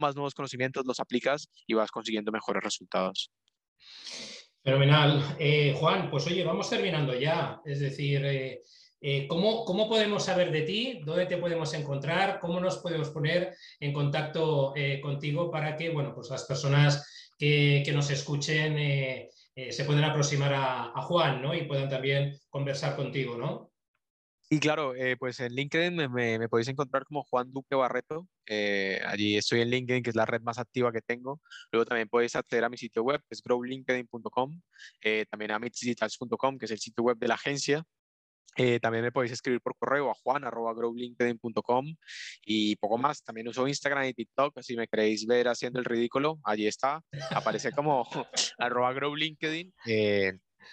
más 0.00 0.14
nuevos 0.14 0.34
conocimientos, 0.34 0.84
los 0.84 1.00
aplicas 1.00 1.48
y 1.66 1.74
vas 1.74 1.90
consiguiendo 1.90 2.32
mejores 2.32 2.62
resultados. 2.62 3.30
Fenomenal. 4.62 5.36
Eh, 5.38 5.74
Juan, 5.78 6.10
pues 6.10 6.26
oye, 6.26 6.44
vamos 6.44 6.68
terminando 6.68 7.14
ya. 7.14 7.60
Es 7.64 7.80
decir, 7.80 8.24
eh, 8.24 8.62
eh, 9.00 9.26
¿cómo, 9.28 9.64
¿cómo, 9.64 9.88
podemos 9.88 10.24
saber 10.24 10.50
de 10.50 10.62
ti? 10.62 11.00
¿Dónde 11.04 11.26
te 11.26 11.36
podemos 11.36 11.72
encontrar? 11.74 12.38
¿Cómo 12.40 12.60
nos 12.60 12.78
podemos 12.78 13.10
poner 13.10 13.54
en 13.80 13.92
contacto 13.92 14.74
contigo 15.02 15.50
para 15.50 15.76
que 15.76 15.90
bueno, 15.90 16.12
pues 16.14 16.30
las 16.30 16.44
personas 16.44 17.32
que, 17.38 17.82
que 17.84 17.92
nos 17.92 18.10
escuchen 18.10 18.76
se 19.70 19.84
puedan 19.84 20.04
aproximar 20.04 20.52
a, 20.52 20.92
a, 20.94 21.02
Juan 21.02 21.40
¿no? 21.40 21.54
y 21.54 21.62
puedan 21.62 21.88
también 21.88 22.38
conversar 22.50 22.96
contigo? 22.96 23.36
¿no? 23.36 23.67
Y 24.50 24.60
claro, 24.60 24.94
eh, 24.94 25.16
pues 25.18 25.40
en 25.40 25.52
LinkedIn 25.52 25.94
me, 25.94 26.38
me, 26.38 26.48
podéis 26.48 26.68
encontrar 26.68 27.04
como 27.04 27.22
Juan 27.24 27.52
Duque 27.52 27.74
Barreto. 27.74 28.26
Eh, 28.46 28.98
allí 29.06 29.36
estoy 29.36 29.60
en 29.60 29.68
LinkedIn, 29.68 30.02
que 30.02 30.08
es 30.08 30.16
la 30.16 30.24
red 30.24 30.40
más 30.40 30.58
activa 30.58 30.90
que 30.90 31.02
tengo. 31.02 31.42
Luego 31.70 31.84
también 31.84 32.08
podéis 32.08 32.34
acceder 32.34 32.64
a 32.64 32.70
mi 32.70 32.78
sitio 32.78 33.02
web, 33.02 33.20
que 33.20 33.34
es 33.34 33.42
growlinkedin.com. 33.42 34.60
Eh, 35.02 35.26
también 35.30 35.50
a 35.50 35.58
mitsdigitals.com, 35.58 36.56
que 36.56 36.64
es 36.64 36.70
el 36.70 36.78
sitio 36.78 37.04
web 37.04 37.18
de 37.18 37.28
la 37.28 37.34
agencia. 37.34 37.84
también 38.80 39.04
me 39.04 39.12
podéis 39.12 39.32
escribir 39.32 39.60
por 39.60 39.76
correo 39.76 40.10
a 40.10 40.14
juan.growlinkedin.com 40.14 41.94
y 42.46 42.76
poco 42.76 42.96
más. 42.96 43.22
También 43.22 43.48
uso 43.48 43.68
Instagram 43.68 44.06
y 44.06 44.14
TikTok. 44.14 44.60
Si 44.62 44.76
me 44.76 44.88
queréis 44.88 45.26
ver 45.26 45.48
haciendo 45.48 45.78
el 45.78 45.84
ridículo, 45.84 46.38
allí 46.42 46.66
está. 46.66 47.02
Aparece 47.32 47.72
como 47.72 48.08
arroba 48.58 48.94
growlinkedin. 48.94 49.74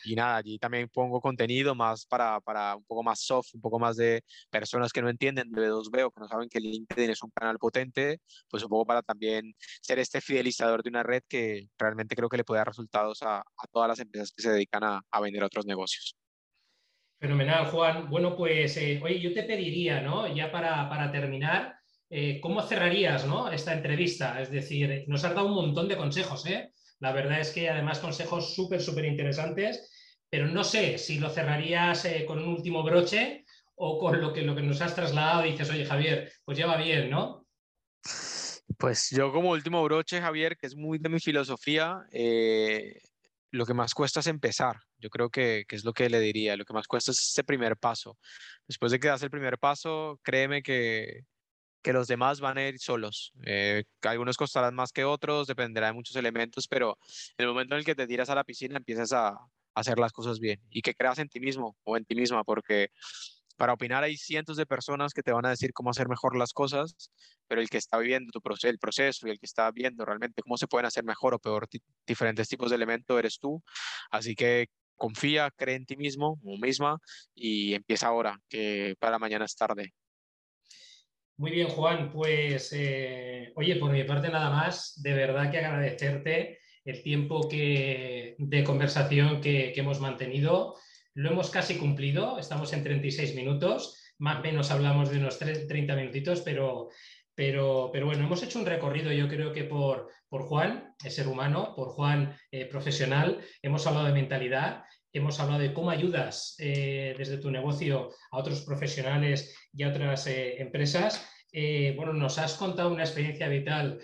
Y 0.04 0.16
nada, 0.16 0.38
allí 0.38 0.60
también 0.60 0.90
pongo 0.90 1.22
contenido 1.22 1.76
más 1.76 2.06
para, 2.06 2.40
para, 2.42 2.76
un 2.76 2.86
poco 2.86 3.04
más 3.04 3.22
soft, 3.22 3.54
un 3.54 3.62
poco 3.62 3.80
más 3.80 3.96
de 3.96 4.24
personas 4.50 4.92
que 4.92 5.02
no 5.02 5.10
entienden 5.10 5.52
de 5.52 5.62
B2B 5.70 6.06
o 6.06 6.12
que 6.12 6.20
no 6.20 6.28
saben 6.28 6.50
que 6.50 6.60
LinkedIn 6.60 7.12
es 7.12 7.24
un 7.24 7.32
canal 7.32 7.58
potente, 7.58 8.20
pues 8.50 8.64
un 8.64 8.70
poco 8.70 8.86
para 8.86 9.02
también 9.02 9.54
ser 9.82 10.00
este 10.00 10.22
fidelizador 10.22 10.84
de 10.84 10.90
una 10.90 11.04
red 11.04 11.24
que 11.28 11.68
realmente 11.78 12.16
creo 12.16 12.30
que 12.30 12.38
le 12.38 12.44
puede 12.44 12.60
dar 12.60 12.68
resultados 12.68 13.22
a, 13.24 13.40
a 13.40 13.68
todas 13.72 13.88
las 13.90 14.00
empresas 14.00 14.32
que 14.32 14.44
se 14.44 14.52
dedican 14.52 14.84
a, 14.84 15.02
a 15.10 15.22
vender 15.22 15.44
otros 15.44 15.66
negocios. 15.66 16.16
Fenomenal, 17.20 17.68
Juan. 17.68 18.10
Bueno, 18.10 18.36
pues, 18.36 18.78
eh, 18.78 19.00
oye, 19.04 19.20
yo 19.20 19.34
te 19.34 19.44
pediría, 19.44 20.02
¿no? 20.02 20.28
Ya 20.28 20.52
para, 20.52 20.88
para 20.90 21.12
terminar, 21.12 21.76
eh, 22.10 22.40
¿cómo 22.42 22.62
cerrarías 22.62 23.26
¿no? 23.26 23.50
esta 23.50 23.74
entrevista? 23.74 24.40
Es 24.42 24.52
decir, 24.52 25.06
nos 25.08 25.24
has 25.24 25.34
dado 25.34 25.48
un 25.48 25.56
montón 25.56 25.88
de 25.88 25.98
consejos, 25.98 26.46
¿eh? 26.46 26.72
La 27.00 27.12
verdad 27.12 27.40
es 27.40 27.52
que 27.52 27.70
además 27.70 28.00
consejos 28.00 28.54
súper, 28.56 28.82
súper 28.82 29.06
interesantes, 29.06 29.90
pero 30.30 30.48
no 30.48 30.64
sé 30.64 30.98
si 30.98 31.20
lo 31.20 31.30
cerrarías 31.30 32.06
eh, 32.06 32.26
con 32.26 32.40
un 32.40 32.50
último 32.50 32.84
broche 32.84 33.46
o 33.76 34.00
con 34.00 34.22
lo 34.22 34.34
que, 34.34 34.42
lo 34.42 34.56
que 34.56 34.62
nos 34.62 34.82
has 34.82 34.96
trasladado 34.96 35.46
y 35.46 35.52
dices, 35.52 35.70
oye 35.70 35.86
Javier, 35.86 36.32
pues 36.46 36.58
ya 36.58 36.68
va 36.68 36.78
bien, 36.78 37.10
¿no? 37.10 37.46
Pues 38.78 39.10
yo 39.12 39.32
como 39.32 39.52
último 39.52 39.84
broche, 39.84 40.22
Javier, 40.22 40.58
que 40.58 40.68
es 40.68 40.76
muy 40.76 40.98
de 40.98 41.10
mi 41.10 41.20
filosofía, 41.20 42.06
eh, 42.12 43.00
lo 43.52 43.66
que 43.66 43.74
más 43.74 43.94
cuesta 43.94 44.20
es 44.20 44.28
empezar. 44.28 44.78
Yo 44.98 45.10
creo 45.10 45.30
que, 45.30 45.66
que, 45.68 45.76
es 45.76 45.86
lo 45.86 45.94
que 45.94 46.10
le 46.10 46.20
diría. 46.20 46.58
Lo 46.58 46.66
que 46.66 46.74
más 46.74 46.88
cuesta 46.88 47.12
es 47.12 47.20
ese 47.20 47.44
primer 47.44 47.78
paso. 47.78 48.18
Después 48.68 48.92
de 48.92 49.00
que 49.00 49.08
das 49.08 49.24
el 49.24 49.30
primer 49.30 49.58
paso, 49.58 50.20
créeme 50.24 50.62
que, 50.62 51.22
que 51.86 51.94
los 51.94 52.08
demás 52.08 52.40
van 52.40 52.58
a 52.58 52.68
ir 52.68 52.80
solos. 52.80 53.32
Eh, 53.46 53.84
algunos 54.02 54.38
costarán 54.38 54.74
más 54.74 54.92
que 54.92 55.06
otros, 55.06 55.46
dependerá 55.46 55.86
de 55.86 55.94
muchos 55.94 56.16
elementos, 56.16 56.68
pero 56.68 56.98
en 57.38 57.46
el 57.46 57.48
momento 57.48 57.76
en 57.76 57.80
el 57.80 57.86
que 57.86 57.94
te 57.94 58.08
tiras 58.08 58.28
a 58.32 58.34
la 58.34 58.44
piscina 58.44 58.78
empiezas 58.78 59.14
a, 59.14 59.38
hacer 59.76 60.00
las 60.00 60.12
cosas 60.12 60.40
bien 60.40 60.60
y 60.72 60.82
que 60.82 60.96
creas 60.96 61.20
en 61.20 61.28
ti 61.30 61.40
mismo 61.40 61.78
o 61.84 61.96
en 61.96 62.06
ti 62.06 62.16
misma, 62.16 62.44
porque 62.44 62.88
para 63.56 63.74
opinar 63.74 64.04
hay 64.04 64.18
cientos 64.18 64.58
de 64.58 64.66
personas 64.66 65.14
que 65.14 65.22
te 65.22 65.32
van 65.32 65.46
a 65.46 65.50
decir 65.50 65.74
cómo 65.74 65.92
hacer 65.92 66.08
mejor 66.08 66.36
las 66.36 66.54
cosas, 66.54 67.12
pero 67.48 67.62
el 67.62 67.70
que 67.70 67.78
está 67.78 68.00
viviendo 68.00 68.32
tu 68.32 68.42
el 68.64 68.80
proceso 68.80 69.28
y 69.28 69.32
el 69.32 69.38
que 69.38 69.46
está 69.46 69.70
viendo 69.70 70.06
realmente 70.06 70.42
cómo 70.42 70.58
se 70.58 70.66
pueden 70.66 70.88
hacer 70.88 71.04
mejor 71.04 71.36
o 71.36 71.40
peor 71.40 71.68
diferentes 72.08 72.48
tipos 72.48 72.72
de 72.72 72.78
elementos 72.78 73.20
eres 73.20 73.38
tú. 73.38 73.62
Así 74.10 74.34
que 74.34 74.70
confía, 74.96 75.52
cree 75.56 75.76
en 75.76 75.86
ti 75.86 75.98
mismo 75.98 76.40
o 76.44 76.58
misma 76.58 76.98
y 77.36 77.76
empieza 77.76 78.08
ahora, 78.08 78.40
que 78.50 78.96
para 79.00 79.20
mañana 79.20 79.46
es 79.46 79.56
tarde. 79.56 79.94
Muy 81.38 81.52
bien, 81.52 81.68
Juan. 81.68 82.12
Pues, 82.12 82.72
eh, 82.74 83.52
oye, 83.56 83.76
por 83.76 83.92
mi 83.92 84.04
parte 84.06 84.30
nada 84.30 84.50
más, 84.50 85.02
de 85.02 85.14
verdad 85.14 85.52
que 85.52 85.58
agradecerte 85.58 86.60
el 86.86 87.04
tiempo 87.04 87.50
que, 87.50 88.36
de 88.38 88.64
conversación 88.64 89.42
que, 89.42 89.74
hemos 89.76 90.00
mantenido. 90.00 90.76
Lo 91.14 91.32
hemos 91.32 91.50
casi 91.50 91.78
cumplido, 91.78 92.40
estamos 92.40 92.72
en 92.74 92.84
36 92.84 93.36
minutos, 93.36 94.02
más 94.18 94.40
o 94.40 94.44
menos 94.44 94.72
hablamos 94.72 95.10
de 95.10 95.18
unos 95.18 95.38
30 95.40 95.96
minutitos, 95.96 96.42
pero, 96.42 96.90
pero, 97.34 97.90
pero 97.92 98.06
bueno, 98.06 98.26
hemos 98.26 98.44
hecho 98.44 98.60
un 98.60 98.66
recorrido 98.66 99.12
yo 99.12 99.28
creo 99.28 99.52
que 99.52 99.64
por, 99.64 100.10
por 100.30 100.44
Juan, 100.44 100.96
el 101.04 101.12
ser 101.12 101.28
humano, 101.28 101.74
por 101.76 101.90
Juan 101.90 102.38
eh, 102.52 102.66
profesional, 102.66 103.42
hemos 103.62 103.86
hablado 103.88 104.08
de 104.08 104.14
mentalidad, 104.14 104.84
hemos 105.16 105.40
hablado 105.40 105.62
de 105.62 105.74
cómo 105.74 105.90
ayudas 105.90 106.56
eh, 106.60 107.16
desde 107.18 107.38
tu 107.38 107.50
negocio 107.50 108.12
a 108.32 108.38
otros 108.38 108.62
profesionales 108.62 109.56
y 109.74 109.84
a 109.84 109.90
otras 109.90 110.28
eh, 110.28 110.62
empresas. 110.62 111.26
Eh, 111.58 111.94
bueno, 111.96 112.12
nos 112.12 112.38
has 112.38 112.56
contado 112.56 112.92
una 112.92 113.04
experiencia 113.04 113.48
vital 113.48 114.00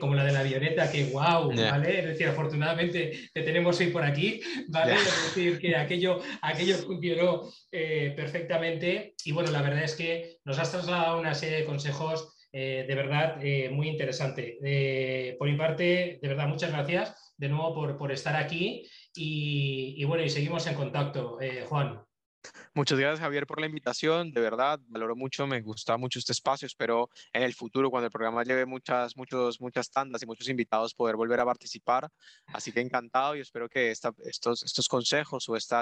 como 0.00 0.14
la 0.14 0.24
de 0.24 0.32
la 0.32 0.40
avioneta, 0.40 0.90
que 0.90 1.04
wow, 1.12 1.54
¿vale? 1.54 1.98
Es 1.98 2.06
decir, 2.06 2.28
afortunadamente 2.28 3.28
te 3.34 3.42
tenemos 3.42 3.78
hoy 3.78 3.88
por 3.88 4.02
aquí, 4.02 4.40
¿vale? 4.68 4.94
Es 4.94 5.34
decir, 5.34 5.58
que 5.58 5.76
aquello, 5.76 6.22
aquello 6.40 6.78
funcionó 6.78 7.52
perfectamente 7.70 9.12
y 9.22 9.32
bueno, 9.32 9.50
la 9.50 9.60
verdad 9.60 9.84
es 9.84 9.94
que 9.96 10.38
nos 10.46 10.58
has 10.58 10.72
trasladado 10.72 11.20
una 11.20 11.34
serie 11.34 11.58
de 11.58 11.64
consejos 11.66 12.32
de 12.50 12.94
verdad 12.94 13.36
muy 13.70 13.88
interesante. 13.88 14.56
por 15.38 15.50
mi 15.50 15.58
parte, 15.58 16.18
de 16.22 16.28
verdad, 16.28 16.48
muchas 16.48 16.70
gracias 16.70 17.34
de 17.36 17.48
nuevo 17.50 17.74
por, 17.74 17.98
por 17.98 18.12
estar 18.12 18.34
aquí 18.36 18.88
y, 19.16 20.04
bueno, 20.04 20.24
y 20.24 20.30
seguimos 20.30 20.66
en 20.66 20.74
contacto, 20.74 21.40
eh, 21.40 21.64
Juan. 21.68 22.00
Muchas 22.74 22.98
gracias, 22.98 23.20
Javier, 23.20 23.46
por 23.46 23.60
la 23.60 23.66
invitación. 23.66 24.32
De 24.32 24.40
verdad, 24.40 24.78
valoro 24.88 25.16
mucho, 25.16 25.46
me 25.46 25.62
gusta 25.62 25.96
mucho 25.96 26.18
este 26.18 26.32
espacio. 26.32 26.66
Espero 26.66 27.08
en 27.32 27.42
el 27.42 27.54
futuro, 27.54 27.90
cuando 27.90 28.06
el 28.06 28.12
programa 28.12 28.42
lleve 28.44 28.66
muchas, 28.66 29.16
muchos, 29.16 29.60
muchas 29.60 29.90
tandas 29.90 30.22
y 30.22 30.26
muchos 30.26 30.48
invitados, 30.48 30.94
poder 30.94 31.16
volver 31.16 31.40
a 31.40 31.44
participar. 31.44 32.08
Así 32.46 32.72
que 32.72 32.80
encantado 32.80 33.36
y 33.36 33.40
espero 33.40 33.68
que 33.68 33.90
estos, 33.90 34.62
estos 34.62 34.88
consejos 34.88 35.48
o 35.48 35.56
esta 35.56 35.72